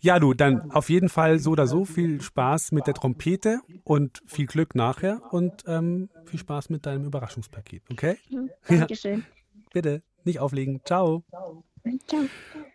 Ja, 0.00 0.18
du, 0.18 0.34
dann 0.34 0.70
auf 0.72 0.90
jeden 0.90 1.08
Fall 1.08 1.38
so 1.38 1.52
oder 1.52 1.66
so 1.66 1.84
viel 1.84 2.20
Spaß 2.20 2.72
mit 2.72 2.86
der 2.86 2.94
Trompete 2.94 3.60
und 3.84 4.22
viel 4.26 4.46
Glück 4.46 4.74
nachher 4.74 5.22
und 5.32 5.64
ähm, 5.66 6.10
viel 6.26 6.38
Spaß 6.40 6.68
mit 6.70 6.84
deinem 6.86 7.04
Überraschungspaket, 7.06 7.84
okay? 7.90 8.18
Mhm, 8.30 8.50
Ja. 8.68 8.76
Dankeschön. 8.78 9.24
Bitte, 9.72 10.02
nicht 10.24 10.38
auflegen. 10.40 10.80
Ciao. 10.84 11.22
Ciao. 11.30 11.64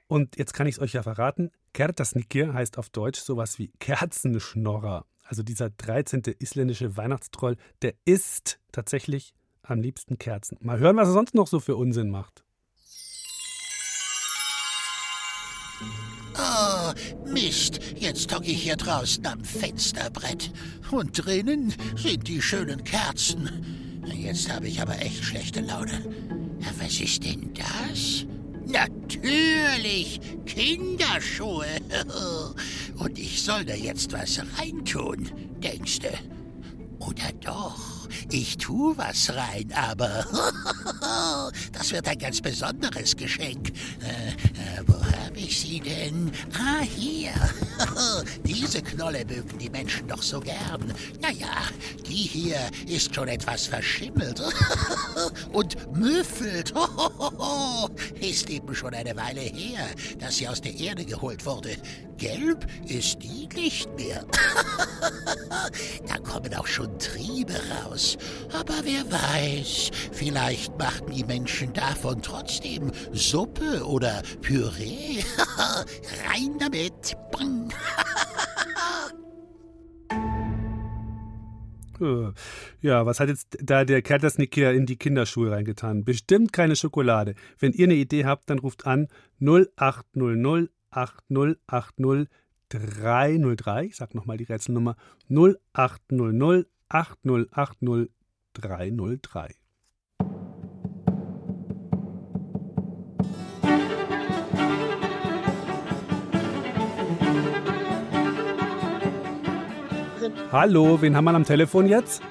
Und 0.08 0.38
jetzt 0.38 0.54
kann 0.54 0.68
ich 0.68 0.76
es 0.76 0.82
euch 0.82 0.94
ja 0.94 1.04
verraten. 1.04 1.52
Kertasnikir 1.74 2.54
heißt 2.54 2.78
auf 2.78 2.90
Deutsch 2.90 3.20
sowas 3.20 3.60
wie 3.60 3.72
Kerzenschnorrer. 3.80 5.06
Also 5.24 5.42
dieser 5.42 5.72
13. 5.72 6.22
isländische 6.40 6.98
Weihnachtstroll, 6.98 7.58
der 7.82 7.96
isst 8.06 8.60
tatsächlich 8.72 9.34
am 9.64 9.82
liebsten 9.82 10.18
Kerzen. 10.18 10.58
Mal 10.62 10.80
hören, 10.80 10.96
was 10.98 11.10
er 11.10 11.14
sonst 11.14 11.34
noch 11.34 11.48
so 11.48 11.60
für 11.60 11.76
Unsinn 11.76 12.12
macht. 12.12 12.44
Oh, 16.38 16.94
Mist, 17.26 17.80
jetzt 17.96 18.34
hocke 18.34 18.46
ich 18.46 18.64
hier 18.64 18.76
draußen 18.76 19.26
am 19.26 19.44
Fensterbrett. 19.44 20.52
Und 20.92 21.26
drinnen 21.26 21.74
sind 21.96 22.28
die 22.28 22.42
schönen 22.42 22.84
Kerzen. 22.84 24.02
Jetzt 24.06 24.52
habe 24.54 24.68
ich 24.68 24.82
aber 24.82 25.00
echt 25.00 25.24
schlechte 25.24 25.62
Laune. 25.62 26.06
Was 26.80 27.00
ist 27.00 27.24
denn 27.26 27.54
das? 27.54 28.26
Natürlich, 28.76 30.20
Kinderschuhe. 30.46 31.66
Und 32.98 33.18
ich 33.18 33.42
soll 33.42 33.64
da 33.64 33.74
jetzt 33.74 34.12
was 34.12 34.42
reintun, 34.58 35.32
denkst 35.64 36.00
du? 36.00 36.10
Oder 37.00 37.32
doch, 37.40 38.10
ich 38.32 38.58
tu 38.58 38.98
was 38.98 39.34
rein, 39.34 39.72
aber 39.74 40.26
das 41.72 41.92
wird 41.92 42.08
ein 42.08 42.18
ganz 42.18 42.42
besonderes 42.42 43.16
Geschenk. 43.16 43.70
Äh, 44.02 44.30
äh, 44.30 44.84
wo 44.88 44.94
habe 44.94 45.38
ich 45.38 45.60
sie 45.60 45.80
denn? 45.80 46.32
Ah, 46.54 46.82
hier. 46.82 47.32
Diese 48.44 48.82
Knolle 48.82 49.26
mögen 49.26 49.58
die 49.58 49.70
Menschen 49.70 50.08
doch 50.08 50.22
so 50.22 50.40
gern. 50.40 50.94
Naja, 51.22 51.68
die 52.08 52.14
hier 52.14 52.58
ist 52.88 53.14
schon 53.14 53.28
etwas 53.28 53.68
verschimmelt 53.68 54.42
und 55.52 55.76
müffelt. 55.96 56.74
Ist 58.20 58.50
eben 58.50 58.74
schon 58.74 58.94
eine 58.94 59.16
Weile 59.16 59.42
her, 59.42 59.88
dass 60.20 60.38
sie 60.38 60.48
aus 60.48 60.62
der 60.62 60.74
Erde 60.76 61.06
geholt 61.06 61.46
wurde. 61.46 61.78
Gelb 62.18 62.66
ist 62.88 63.22
die 63.22 63.48
nicht 63.54 63.94
mehr. 63.98 64.26
da 66.08 66.18
kommen 66.20 66.54
auch 66.56 66.68
schon 66.68 66.98
Triebe 66.98 67.56
raus. 67.84 68.18
Aber 68.54 68.76
wer 68.84 69.04
weiß, 69.12 69.92
vielleicht 70.12 70.78
machten 70.78 71.12
die 71.12 71.26
Menschen 71.26 71.74
davon 71.74 72.22
trotzdem 72.22 72.92
Suppe 73.12 73.86
oder 73.86 74.22
Püree. 74.42 75.24
Rein 76.28 76.58
damit. 76.58 77.18
Bang. 77.32 77.70
Ja, 82.82 83.06
was 83.06 83.20
hat 83.20 83.30
jetzt 83.30 83.58
da 83.62 83.86
der 83.86 84.02
Kertasnikir 84.02 84.72
in 84.72 84.86
die 84.86 84.98
Kinderschuhe 84.98 85.52
reingetan? 85.52 86.04
Bestimmt 86.04 86.52
keine 86.52 86.76
Schokolade. 86.76 87.36
Wenn 87.58 87.72
ihr 87.72 87.86
eine 87.86 87.96
Idee 87.96 88.26
habt, 88.26 88.50
dann 88.50 88.60
ruft 88.60 88.86
an 88.86 89.08
0800 89.40 90.70
8080 90.92 92.28
303. 92.70 93.86
Ich 93.86 93.96
sag 93.96 94.16
nochmal 94.16 94.38
die 94.38 94.46
Rätselnummer 94.46 94.96
0800 95.30 96.68
8080 96.90 98.12
303. 98.54 99.56
Hallo, 110.52 111.02
wen 111.02 111.16
haben 111.16 111.26
wir 111.26 111.34
am 111.34 111.44
Telefon 111.46 111.88
jetzt? 111.88 112.22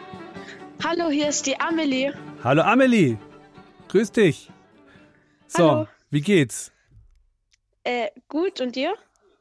Hallo, 0.82 1.08
hier 1.10 1.28
ist 1.28 1.46
die 1.46 1.58
Amelie. 1.60 2.12
Hallo 2.42 2.62
Amelie. 2.62 3.18
Grüß 3.88 4.12
dich. 4.12 4.50
So, 5.46 5.70
Hallo. 5.70 5.88
wie 6.10 6.20
geht's? 6.20 6.72
Äh, 7.84 8.08
gut, 8.28 8.60
und 8.60 8.76
dir? 8.76 8.94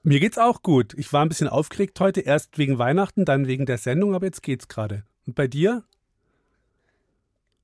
Mir 0.04 0.20
geht's 0.20 0.38
auch 0.38 0.62
gut. 0.62 0.93
Ich 0.97 1.12
war 1.14 1.24
ein 1.24 1.30
bisschen 1.30 1.47
aufgeregt 1.47 1.99
heute, 1.99 2.22
erst 2.22 2.58
wegen 2.58 2.78
Weihnachten, 2.78 3.26
dann 3.26 3.47
wegen 3.47 3.66
der 3.66 3.78
Sendung, 3.78 4.16
aber 4.16 4.26
jetzt 4.26 4.43
geht's 4.43 4.68
gerade. 4.68 5.04
Und 5.26 5.36
bei 5.36 5.47
dir? 5.47 5.84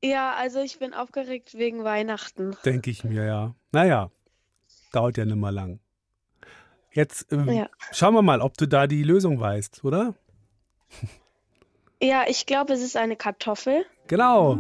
Ja, 0.01 0.33
also 0.35 0.59
ich 0.61 0.79
bin 0.79 0.93
aufgeregt 0.93 1.53
wegen 1.55 1.83
Weihnachten. 1.83 2.55
Denke 2.63 2.89
ich 2.89 3.03
mir, 3.03 3.25
ja. 3.25 3.55
Naja, 3.73 4.09
dauert 4.93 5.17
ja 5.17 5.25
nicht 5.25 5.35
mehr 5.35 5.51
lang. 5.51 5.79
Jetzt 6.93 7.31
ähm, 7.31 7.49
Ja. 7.49 7.69
schauen 7.91 8.13
wir 8.13 8.21
mal, 8.21 8.41
ob 8.41 8.57
du 8.57 8.67
da 8.67 8.87
die 8.87 9.03
Lösung 9.03 9.39
weißt, 9.39 9.83
oder? 9.83 10.15
Ja, 12.01 12.23
ich 12.27 12.45
glaube, 12.45 12.73
es 12.73 12.81
ist 12.81 12.95
eine 12.95 13.15
Kartoffel. 13.15 13.85
Genau, 14.07 14.57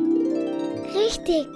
Richtig. 0.93 1.47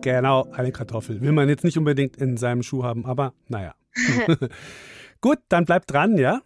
genau, 0.00 0.48
eine 0.52 0.72
Kartoffel. 0.72 1.20
Will 1.20 1.32
man 1.32 1.48
jetzt 1.48 1.64
nicht 1.64 1.78
unbedingt 1.78 2.16
in 2.16 2.36
seinem 2.36 2.62
Schuh 2.62 2.82
haben, 2.82 3.06
aber 3.06 3.34
naja. 3.48 3.74
Gut, 5.20 5.38
dann 5.48 5.64
bleib 5.64 5.86
dran, 5.86 6.16
ja? 6.16 6.42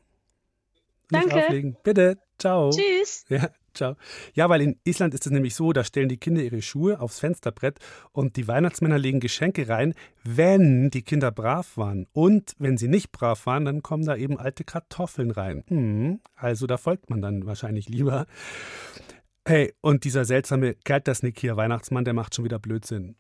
Nicht 1.10 1.24
Danke. 1.24 1.36
auflegen. 1.36 1.76
Bitte, 1.82 2.18
ciao. 2.38 2.70
Tschüss. 2.70 3.24
Ja, 3.28 3.48
ciao. 3.74 3.96
Ja, 4.34 4.48
weil 4.48 4.62
in 4.62 4.78
Island 4.84 5.14
ist 5.14 5.26
es 5.26 5.32
nämlich 5.32 5.54
so, 5.54 5.72
da 5.72 5.84
stellen 5.84 6.08
die 6.08 6.16
Kinder 6.16 6.42
ihre 6.42 6.62
Schuhe 6.62 7.00
aufs 7.00 7.20
Fensterbrett 7.20 7.78
und 8.12 8.36
die 8.36 8.48
Weihnachtsmänner 8.48 8.98
legen 8.98 9.20
Geschenke 9.20 9.68
rein, 9.68 9.94
wenn 10.24 10.90
die 10.90 11.02
Kinder 11.02 11.30
brav 11.30 11.76
waren. 11.76 12.06
Und 12.12 12.54
wenn 12.58 12.76
sie 12.76 12.88
nicht 12.88 13.12
brav 13.12 13.46
waren, 13.46 13.64
dann 13.64 13.82
kommen 13.82 14.04
da 14.04 14.16
eben 14.16 14.38
alte 14.38 14.64
Kartoffeln 14.64 15.30
rein. 15.30 15.64
Hm, 15.68 16.20
also 16.34 16.66
da 16.66 16.76
folgt 16.76 17.10
man 17.10 17.22
dann 17.22 17.46
wahrscheinlich 17.46 17.88
lieber. 17.88 18.26
Hey, 19.46 19.74
und 19.80 20.04
dieser 20.04 20.24
seltsame 20.24 20.74
Kertasnick 20.74 21.40
hier, 21.40 21.56
Weihnachtsmann, 21.56 22.04
der 22.04 22.14
macht 22.14 22.34
schon 22.34 22.44
wieder 22.44 22.60
Blödsinn. 22.60 23.16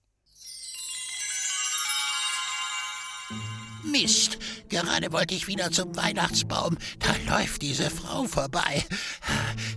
Mist, 3.84 4.38
gerade 4.68 5.12
wollte 5.12 5.34
ich 5.34 5.48
wieder 5.48 5.70
zum 5.70 5.94
Weihnachtsbaum. 5.96 6.78
Da 6.98 7.14
läuft 7.28 7.62
diese 7.62 7.90
Frau 7.90 8.24
vorbei. 8.24 8.84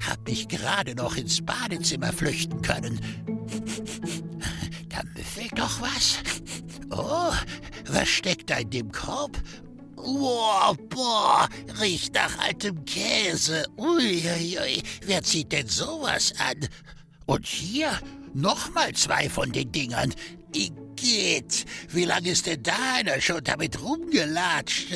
Hab 0.07 0.27
mich 0.27 0.47
gerade 0.47 0.95
noch 0.95 1.15
ins 1.17 1.43
Badezimmer 1.43 2.13
flüchten 2.13 2.61
können. 2.61 2.99
Da 4.89 5.01
müffelt 5.15 5.57
doch 5.57 5.81
was. 5.81 6.19
Oh, 6.91 7.33
was 7.87 8.07
steckt 8.07 8.49
da 8.49 8.57
in 8.57 8.69
dem 8.69 8.91
Korb? 8.91 9.41
Oh, 9.97 10.75
boah, 10.89 11.49
riecht 11.81 12.13
nach 12.13 12.37
altem 12.37 12.85
Käse. 12.85 13.65
Uiuiui, 13.77 14.83
wer 15.05 15.23
zieht 15.23 15.51
denn 15.51 15.67
sowas 15.67 16.33
an? 16.37 16.67
Und 17.25 17.47
hier 17.47 17.99
nochmal 18.35 18.93
zwei 18.93 19.29
von 19.29 19.51
den 19.51 19.71
Dingern. 19.71 20.13
Igitt, 21.05 21.65
wie 21.89 22.05
lange 22.05 22.31
ist 22.31 22.47
denn 22.47 22.63
da 22.63 22.95
einer 22.95 23.21
schon 23.21 23.43
damit 23.43 23.79
rumgelatscht? 23.79 24.87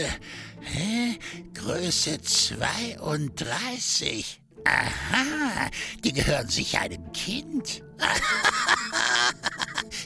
Hä? 0.62 1.20
Größe 1.54 2.20
32. 2.20 4.42
Aha, 4.66 5.70
die 6.04 6.14
gehören 6.14 6.50
sicher 6.50 6.82
einem 6.82 7.12
Kind. 7.14 7.84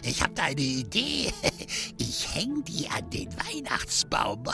Ich 0.05 0.21
habe 0.21 0.33
da 0.33 0.43
eine 0.43 0.59
Idee. 0.59 1.31
Ich 1.97 2.35
häng 2.35 2.61
die 2.65 2.89
an 2.89 3.09
den 3.09 3.29
Weihnachtsbaum. 3.37 4.43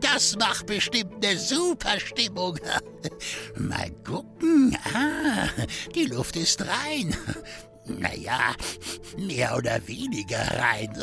Das 0.00 0.36
macht 0.36 0.66
bestimmt 0.66 1.24
eine 1.24 1.38
super 1.38 2.00
Stimmung. 2.00 2.58
Mal 3.56 3.90
gucken. 4.04 4.76
Ah, 4.94 5.48
die 5.94 6.06
Luft 6.06 6.36
ist 6.36 6.62
rein. 6.62 7.16
Naja, 7.98 8.54
mehr 9.18 9.56
oder 9.56 9.86
weniger 9.86 10.38
rein. 10.38 10.90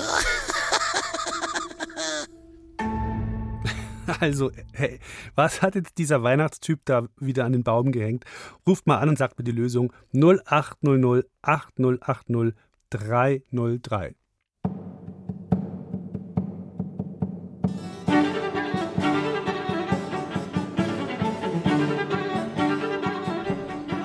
Also, 4.21 4.51
hey, 4.71 4.99
was 5.35 5.61
hat 5.61 5.75
jetzt 5.75 5.97
dieser 5.97 6.23
Weihnachtstyp 6.23 6.79
da 6.85 7.07
wieder 7.19 7.43
an 7.43 7.51
den 7.51 7.63
Baum 7.63 7.91
gehängt? 7.91 8.23
Ruft 8.65 8.87
mal 8.87 8.99
an 8.99 9.09
und 9.09 9.17
sagt 9.17 9.37
mir 9.37 9.43
die 9.43 9.51
Lösung 9.51 9.91
0800 10.13 11.27
8080 11.41 12.53
303. 12.89 14.15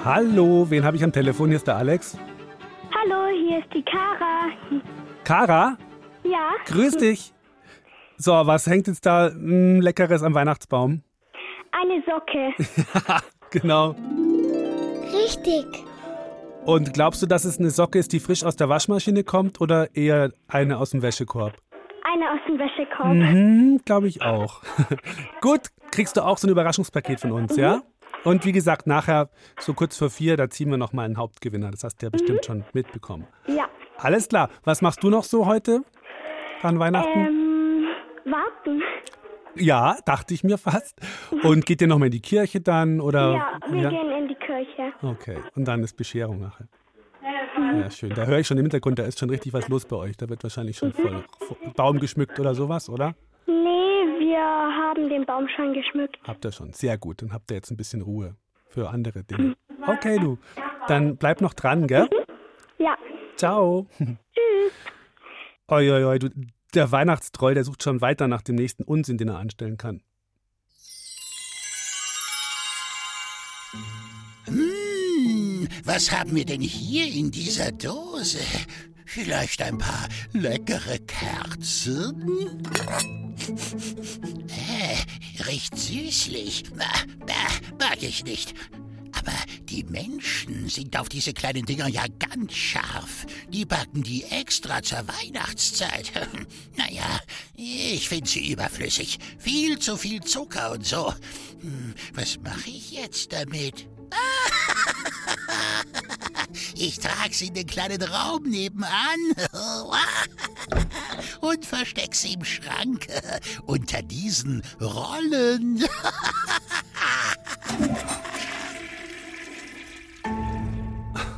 Hallo, 0.04 0.66
wen 0.68 0.82
habe 0.82 0.96
ich 0.96 1.04
am 1.04 1.12
Telefon? 1.12 1.50
Hier 1.50 1.58
ist 1.58 1.68
der 1.68 1.76
Alex. 1.76 2.18
Hier 3.52 3.60
ist 3.60 3.74
die 3.74 3.82
Kara. 3.84 4.48
Kara, 5.24 5.76
Ja? 6.24 6.52
grüß 6.64 6.96
dich. 6.96 7.34
So, 8.16 8.32
was 8.32 8.66
hängt 8.66 8.86
jetzt 8.86 9.04
da 9.04 9.28
mm, 9.28 9.80
Leckeres 9.82 10.22
am 10.22 10.32
Weihnachtsbaum? 10.32 11.02
Eine 11.70 12.02
Socke. 12.06 13.20
Genau. 13.50 13.94
Richtig. 15.12 15.66
Und 16.64 16.94
glaubst 16.94 17.20
du, 17.20 17.26
dass 17.26 17.44
es 17.44 17.58
eine 17.58 17.68
Socke 17.68 17.98
ist, 17.98 18.14
die 18.14 18.20
frisch 18.20 18.42
aus 18.42 18.56
der 18.56 18.70
Waschmaschine 18.70 19.22
kommt 19.22 19.60
oder 19.60 19.94
eher 19.94 20.32
eine 20.48 20.78
aus 20.78 20.92
dem 20.92 21.02
Wäschekorb? 21.02 21.52
Eine 22.04 22.30
aus 22.30 22.40
dem 22.48 22.58
Wäschekorb. 22.58 23.12
Mhm, 23.12 23.82
glaube 23.84 24.08
ich 24.08 24.22
auch. 24.22 24.62
Gut, 25.42 25.68
kriegst 25.90 26.16
du 26.16 26.22
auch 26.22 26.38
so 26.38 26.46
ein 26.46 26.50
Überraschungspaket 26.52 27.20
von 27.20 27.32
uns, 27.32 27.54
ja? 27.58 27.82
Und 28.24 28.44
wie 28.44 28.52
gesagt, 28.52 28.86
nachher, 28.86 29.30
so 29.58 29.74
kurz 29.74 29.96
vor 29.96 30.10
vier, 30.10 30.36
da 30.36 30.48
ziehen 30.48 30.70
wir 30.70 30.76
nochmal 30.76 31.06
einen 31.06 31.16
Hauptgewinner. 31.16 31.70
Das 31.70 31.84
hast 31.84 32.00
du 32.00 32.06
ja 32.06 32.10
bestimmt 32.10 32.44
schon 32.44 32.64
mitbekommen. 32.72 33.26
Ja. 33.46 33.68
Alles 33.98 34.28
klar. 34.28 34.48
Was 34.64 34.82
machst 34.82 35.02
du 35.02 35.10
noch 35.10 35.24
so 35.24 35.46
heute 35.46 35.82
an 36.62 36.78
Weihnachten? 36.78 37.18
Ähm, 37.18 37.84
warten. 38.24 38.82
Ja, 39.54 39.96
dachte 40.06 40.34
ich 40.34 40.44
mir 40.44 40.56
fast. 40.56 40.98
Und 41.42 41.66
geht 41.66 41.80
ihr 41.80 41.88
nochmal 41.88 42.06
in 42.06 42.12
die 42.12 42.20
Kirche 42.20 42.60
dann? 42.60 43.00
Oder? 43.00 43.32
ja, 43.32 43.58
wir 43.68 43.88
gehen 43.88 44.10
in 44.10 44.28
die 44.28 44.34
Kirche. 44.34 44.92
Okay, 45.02 45.38
und 45.54 45.66
dann 45.66 45.82
ist 45.82 45.96
Bescherung 45.96 46.40
nachher. 46.40 46.68
Mhm. 47.56 47.80
Ja, 47.80 47.90
schön. 47.90 48.10
Da 48.10 48.24
höre 48.24 48.38
ich 48.38 48.46
schon 48.46 48.58
im 48.58 48.64
Hintergrund, 48.64 48.98
da 48.98 49.04
ist 49.04 49.18
schon 49.18 49.30
richtig 49.30 49.52
was 49.52 49.68
los 49.68 49.84
bei 49.84 49.96
euch. 49.96 50.16
Da 50.16 50.28
wird 50.28 50.42
wahrscheinlich 50.42 50.78
schon 50.78 50.92
voll 50.92 51.24
voll 51.38 51.56
Baum 51.76 51.98
geschmückt 51.98 52.38
oder 52.40 52.54
sowas, 52.54 52.88
oder? 52.88 53.14
Wir 54.22 54.38
haben 54.38 55.08
den 55.08 55.26
Baum 55.26 55.48
schon 55.48 55.74
geschmückt. 55.74 56.16
Habt 56.22 56.44
ihr 56.44 56.52
schon. 56.52 56.72
Sehr 56.72 56.96
gut. 56.96 57.22
Dann 57.22 57.32
habt 57.32 57.50
ihr 57.50 57.56
jetzt 57.56 57.72
ein 57.72 57.76
bisschen 57.76 58.02
Ruhe 58.02 58.36
für 58.68 58.88
andere 58.88 59.24
Dinge. 59.24 59.56
Okay, 59.84 60.20
du. 60.20 60.38
Dann 60.86 61.16
bleib 61.16 61.40
noch 61.40 61.54
dran, 61.54 61.88
gell? 61.88 62.08
Ja. 62.78 62.96
Ciao. 63.34 63.88
Tschüss. 63.98 64.72
Oi, 65.66 65.90
oi, 65.90 66.04
oi, 66.04 66.18
du, 66.20 66.28
der 66.72 66.92
Weihnachtstroll, 66.92 67.54
der 67.54 67.64
sucht 67.64 67.82
schon 67.82 68.00
weiter 68.00 68.28
nach 68.28 68.42
dem 68.42 68.54
nächsten 68.54 68.84
Unsinn, 68.84 69.18
den 69.18 69.26
er 69.26 69.38
anstellen 69.38 69.76
kann. 69.76 70.02
Hm, 74.46 75.66
was 75.84 76.12
haben 76.12 76.36
wir 76.36 76.44
denn 76.44 76.60
hier 76.60 77.12
in 77.12 77.32
dieser 77.32 77.72
Dose? 77.72 78.38
Vielleicht 79.14 79.60
ein 79.60 79.76
paar 79.76 80.08
leckere 80.32 80.98
Kerzen? 81.00 82.62
Äh, 83.42 85.42
riecht 85.44 85.76
süßlich. 85.76 86.62
Ah, 86.78 87.00
ah, 87.28 87.50
mag 87.78 88.00
ich 88.02 88.24
nicht. 88.24 88.54
Aber 89.12 89.32
die 89.64 89.82
Menschen 89.82 90.68
sind 90.68 90.96
auf 90.96 91.08
diese 91.08 91.32
kleinen 91.32 91.66
Dinger 91.66 91.88
ja 91.88 92.04
ganz 92.20 92.54
scharf. 92.54 93.26
Die 93.48 93.64
backen 93.64 94.04
die 94.04 94.22
extra 94.24 94.82
zur 94.82 95.06
Weihnachtszeit. 95.08 96.12
Naja, 96.76 97.20
ich 97.56 98.08
finde 98.08 98.28
sie 98.28 98.52
überflüssig. 98.52 99.18
Viel 99.38 99.78
zu 99.78 99.96
viel 99.96 100.20
Zucker 100.20 100.72
und 100.72 100.86
so. 100.86 101.12
Hm, 101.60 101.94
was 102.14 102.38
mache 102.38 102.70
ich 102.70 102.92
jetzt 102.92 103.32
damit? 103.32 103.88
Ich 106.74 106.98
trage 106.98 107.32
sie 107.34 107.48
in 107.48 107.54
den 107.54 107.66
kleinen 107.66 108.02
Raum 108.02 108.44
nebenan 108.44 108.88
und 111.40 111.64
versteck 111.64 112.14
sie 112.14 112.34
im 112.34 112.44
Schrank 112.44 113.06
unter 113.66 114.02
diesen 114.02 114.62
Rollen. 114.80 115.84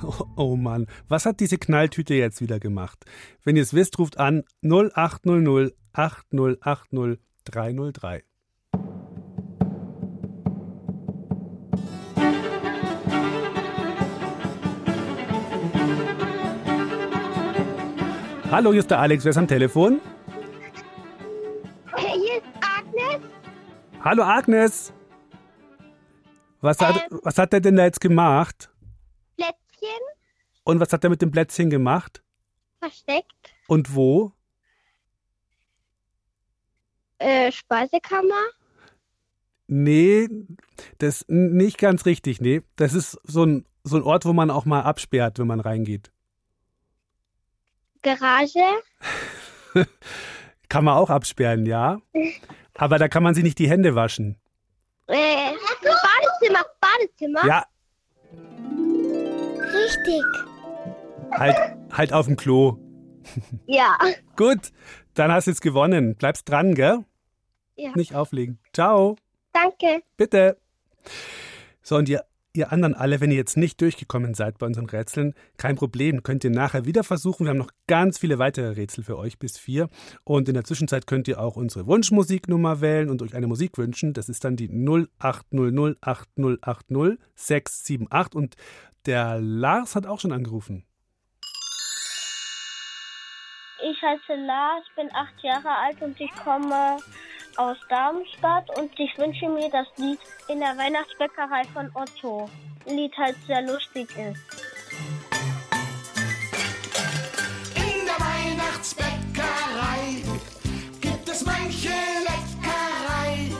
Oh, 0.06 0.26
oh 0.36 0.56
Mann, 0.56 0.86
was 1.08 1.24
hat 1.24 1.40
diese 1.40 1.56
Knalltüte 1.56 2.12
jetzt 2.12 2.42
wieder 2.42 2.60
gemacht? 2.60 3.06
Wenn 3.42 3.56
ihr 3.56 3.62
es 3.62 3.72
wisst, 3.72 3.98
ruft 3.98 4.18
an 4.18 4.44
0800 4.62 5.74
8080 5.94 7.18
303. 7.44 8.24
Hallo, 18.54 18.70
hier 18.70 18.78
ist 18.78 18.90
der 18.92 19.00
Alex, 19.00 19.24
wer 19.24 19.30
ist 19.30 19.36
am 19.36 19.48
Telefon? 19.48 20.00
Hier 21.96 22.36
ist 22.36 22.46
Agnes. 22.60 23.28
Hallo 24.00 24.22
Agnes. 24.22 24.92
Was 26.60 26.78
hat, 26.78 27.04
was 27.10 27.36
hat 27.36 27.52
er 27.52 27.60
denn 27.60 27.74
da 27.74 27.82
jetzt 27.82 28.00
gemacht? 28.00 28.70
Plätzchen 29.34 30.00
Und 30.62 30.78
was 30.78 30.92
hat 30.92 31.02
er 31.02 31.10
mit 31.10 31.20
dem 31.20 31.32
Plätzchen 31.32 31.68
gemacht? 31.68 32.22
versteckt. 32.78 33.32
Und 33.66 33.96
wo? 33.96 34.30
Äh, 37.18 37.50
Speisekammer. 37.50 38.44
Nee, 39.66 40.28
das 40.98 41.22
ist 41.22 41.28
nicht 41.28 41.78
ganz 41.78 42.06
richtig, 42.06 42.40
nee. 42.40 42.62
Das 42.76 42.94
ist 42.94 43.18
so 43.24 43.44
ein, 43.44 43.66
so 43.82 43.96
ein 43.96 44.04
Ort, 44.04 44.24
wo 44.24 44.32
man 44.32 44.52
auch 44.52 44.64
mal 44.64 44.82
absperrt, 44.82 45.40
wenn 45.40 45.48
man 45.48 45.58
reingeht. 45.58 46.13
Garage. 48.04 48.60
Kann 50.68 50.84
man 50.84 50.96
auch 50.96 51.10
absperren, 51.10 51.66
ja. 51.66 51.98
Aber 52.74 52.98
da 52.98 53.08
kann 53.08 53.22
man 53.22 53.34
sich 53.34 53.42
nicht 53.44 53.58
die 53.58 53.68
Hände 53.68 53.94
waschen. 53.94 54.36
Äh, 55.06 55.52
Badezimmer. 55.82 56.64
Badezimmer. 56.80 57.46
Ja, 57.46 57.64
Richtig. 59.74 60.22
halt, 61.32 61.56
halt 61.92 62.12
auf 62.12 62.26
dem 62.26 62.36
Klo. 62.36 62.78
Ja. 63.66 63.96
Gut, 64.36 64.70
dann 65.14 65.32
hast 65.32 65.46
du 65.46 65.50
jetzt 65.50 65.62
gewonnen. 65.62 66.14
Bleibst 66.14 66.46
dran, 66.46 66.74
gell? 66.74 67.04
Ja. 67.74 67.90
Nicht 67.94 68.14
auflegen. 68.14 68.58
Ciao. 68.74 69.16
Danke. 69.54 70.02
Bitte. 70.18 70.58
So, 71.82 71.96
und 71.96 72.08
ihr, 72.10 72.22
ihr 72.56 72.72
anderen 72.72 72.94
alle, 72.94 73.20
wenn 73.20 73.30
ihr 73.30 73.36
jetzt 73.36 73.56
nicht 73.56 73.80
durchgekommen 73.80 74.34
seid 74.34 74.58
bei 74.58 74.66
unseren 74.66 74.86
Rätseln, 74.86 75.34
kein 75.56 75.76
Problem, 75.76 76.22
könnt 76.22 76.44
ihr 76.44 76.50
nachher 76.50 76.84
wieder 76.84 77.04
versuchen. 77.04 77.44
Wir 77.44 77.50
haben 77.50 77.58
noch 77.58 77.70
ganz 77.86 78.18
viele 78.18 78.38
weitere 78.38 78.68
Rätsel 78.68 79.04
für 79.04 79.18
euch 79.18 79.38
bis 79.38 79.58
vier. 79.58 79.88
Und 80.22 80.48
in 80.48 80.54
der 80.54 80.64
Zwischenzeit 80.64 81.06
könnt 81.06 81.28
ihr 81.28 81.40
auch 81.40 81.56
unsere 81.56 81.86
Wunschmusiknummer 81.86 82.80
wählen 82.80 83.10
und 83.10 83.22
euch 83.22 83.34
eine 83.34 83.46
Musik 83.46 83.76
wünschen. 83.76 84.12
Das 84.12 84.28
ist 84.28 84.44
dann 84.44 84.56
die 84.56 84.68
0800 84.68 85.98
8080 86.00 87.18
678. 87.34 88.34
Und 88.34 88.54
der 89.06 89.40
Lars 89.40 89.96
hat 89.96 90.06
auch 90.06 90.20
schon 90.20 90.32
angerufen. 90.32 90.84
Ich 93.82 94.00
heiße 94.00 94.40
Lars, 94.46 94.84
bin 94.96 95.08
acht 95.12 95.42
Jahre 95.42 95.68
alt 95.68 96.00
und 96.00 96.18
ich 96.18 96.30
komme 96.36 96.98
aus 97.58 97.76
Darmstadt 97.88 98.70
und 98.78 98.90
ich 98.98 99.16
wünsche 99.18 99.48
mir 99.48 99.68
das 99.70 99.86
Lied 99.96 100.18
in 100.48 100.60
der 100.60 100.76
Weihnachtsbäckerei 100.76 101.64
von 101.72 101.90
Otto. 101.94 102.50
Lied 102.86 103.16
halt 103.16 103.36
sehr 103.46 103.62
lustig 103.62 104.08
ist. 104.10 104.40
In 107.76 108.06
der 108.06 108.18
Weihnachtsbäckerei 108.18 110.22
gibt 111.00 111.28
es 111.28 111.44
manche 111.44 111.88
Leckerei. 111.88 113.50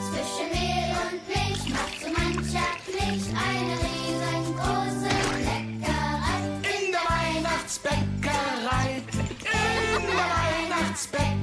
Zwischen 0.00 0.50
Mehl 0.52 0.96
und 1.04 1.28
Milch 1.28 1.68
macht 1.70 2.00
so 2.00 2.08
mancher 2.08 2.72
Pflicht 2.84 3.30
eine 3.34 3.78
riesengroße 3.84 5.14
Leckerei. 5.40 6.40
In 6.62 6.92
der 6.92 7.04
Weihnachtsbäckerei. 7.10 9.02
In 9.42 10.06
der 10.06 10.16
Weihnachtsbäckerei. 10.16 11.33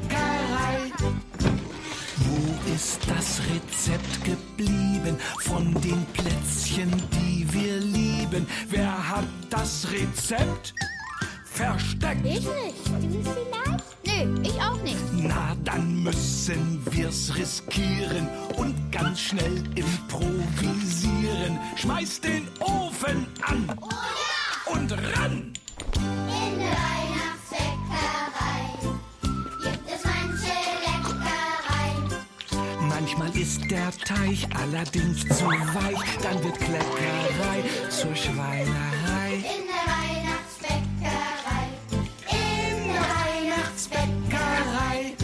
Das 3.41 3.49
Rezept 3.49 4.23
geblieben 4.23 5.17
von 5.39 5.73
den 5.81 6.05
Plätzchen, 6.13 6.91
die 7.13 7.47
wir 7.51 7.77
lieben. 7.79 8.45
Wer 8.69 9.09
hat 9.09 9.25
das 9.49 9.87
Rezept 9.91 10.73
versteckt? 11.45 12.25
Ich 12.25 12.41
nicht. 12.41 12.87
Du 12.87 13.23
vielleicht? 13.23 13.85
Nö, 14.05 14.41
ich 14.43 14.61
auch 14.61 14.81
nicht. 14.81 14.97
Na, 15.13 15.55
dann 15.63 16.03
müssen 16.03 16.81
wir's 16.91 17.33
riskieren 17.35 18.27
und 18.57 18.75
ganz 18.91 19.19
schnell 19.19 19.63
improvisieren. 19.75 21.59
Schmeiß 21.75 22.21
den 22.21 22.47
Ofen 22.59 23.27
an 23.43 23.67
Oh 23.81 23.87
ja! 23.89 24.73
und 24.73 24.91
ran! 24.91 25.53
In 25.95 26.59
der 26.59 27.00
ist 33.41 33.71
der 33.71 33.91
Teig 34.05 34.37
allerdings 34.53 35.21
zu 35.21 35.45
weich, 35.45 36.17
dann 36.21 36.43
wird 36.43 36.59
Kleckerei 36.59 37.63
zur 37.89 38.15
Schweinerei. 38.15 39.33
In 39.33 39.65
der 39.65 39.83
Weihnachtsbäckerei. 39.95 41.65
In 42.29 42.87
der 42.93 43.05
Weihnachtsbäckerei. 43.17 45.15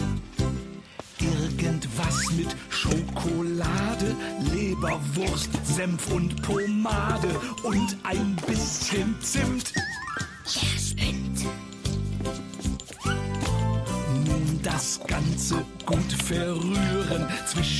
Irgendwas 1.20 2.32
mit 2.32 2.56
Schokolade, 2.70 4.16
Leberwurst, 4.52 5.50
Senf 5.64 6.10
und 6.10 6.42
Pomade 6.42 7.40
und 7.62 7.96
ein 8.02 8.36
bisschen 8.48 9.14
Zimt. 9.20 9.72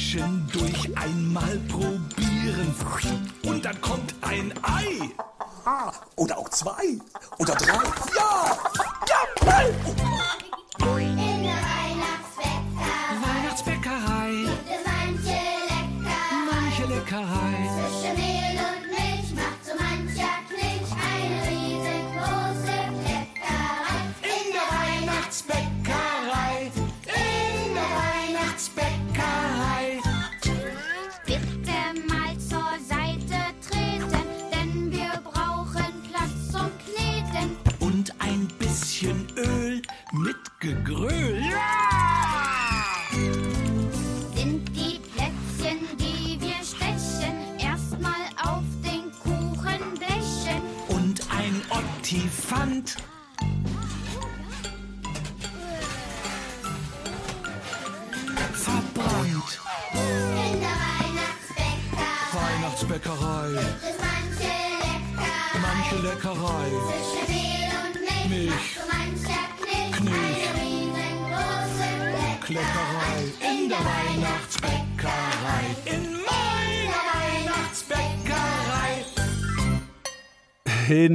Zwischendurch 0.09 0.97
einmal 0.97 1.59
probieren. 1.69 2.75
Und 3.45 3.63
dann 3.63 3.79
kommt 3.83 4.15
ein 4.23 4.55
Ei. 4.63 5.11
Oder 6.17 6.39
auch 6.39 6.49
zwei. 6.49 6.99
Oder 7.39 7.55
drei. 7.55 7.85
Ja! 8.17 8.48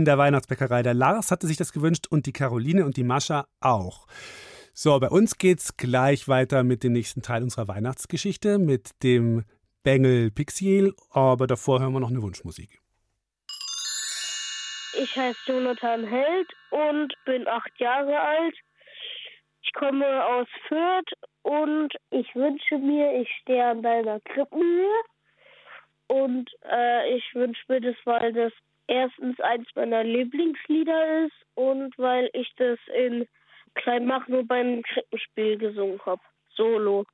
Der 0.06 0.18
Weihnachtsbäckerei. 0.18 0.84
Der 0.84 0.93
Lars 0.93 1.32
hatte 1.32 1.47
sich 1.47 1.58
das 1.58 1.74
gewünscht 1.74 2.08
und 2.10 2.26
die 2.26 2.34
Caroline 2.34 2.86
und 2.86 2.97
die 2.97 3.04
Mascha 3.04 3.45
auch. 3.60 4.08
So, 4.74 4.99
bei 4.99 5.10
uns 5.10 5.38
geht's 5.38 5.78
gleich 5.78 6.28
weiter 6.28 6.64
mit 6.64 6.84
dem 6.84 6.93
nächsten 6.93 7.22
Teil 7.22 7.43
unserer 7.43 7.68
Weihnachtsgeschichte, 7.68 8.58
mit 8.58 9.04
dem 9.04 9.45
Bengel 9.84 10.32
Pixiel, 10.32 10.93
aber 11.12 11.45
davor 11.45 11.80
hören 11.80 11.93
wir 11.93 11.99
noch 11.99 12.10
eine 12.10 12.22
Wunschmusik. 12.22 12.80
Ich 14.95 15.16
heiße 15.16 15.39
Jonathan 15.45 16.06
Held 16.06 16.54
und 16.72 17.14
bin 17.26 17.47
acht 17.47 17.72
Jahre 17.80 18.20
alt. 18.20 18.56
Ich 19.62 19.74
komme 19.74 20.26
aus 20.26 20.47
Fürth 20.68 21.12
und 21.41 21.93
ich 22.12 22.34
wünsche 22.36 22.78
mir, 22.78 23.22
ich 23.22 23.30
stehe 23.41 23.66
an 23.66 23.82
deiner 23.82 24.20
Krippenhöhe. 24.22 25.04
Und 26.08 26.49
äh, 26.70 27.16
ich 27.16 27.24
wünsche 27.34 27.64
mir 27.68 27.82
das, 27.82 27.95
weil 28.06 28.34
das 28.34 28.54
erstens 28.94 29.39
eins 29.39 29.68
meiner 29.76 30.04
Lieblingslieder 30.04 31.26
ist 31.26 31.46
und 31.56 31.98
weil 31.98 32.30
ich 32.34 32.52
das 32.58 32.78
in 32.96 33.28
Kleinmachnow 33.74 34.44
beim 34.46 34.84
Krippenspiel 34.84 35.58
gesungen 35.58 36.00
habe. 36.06 36.22
Solo. 36.56 37.06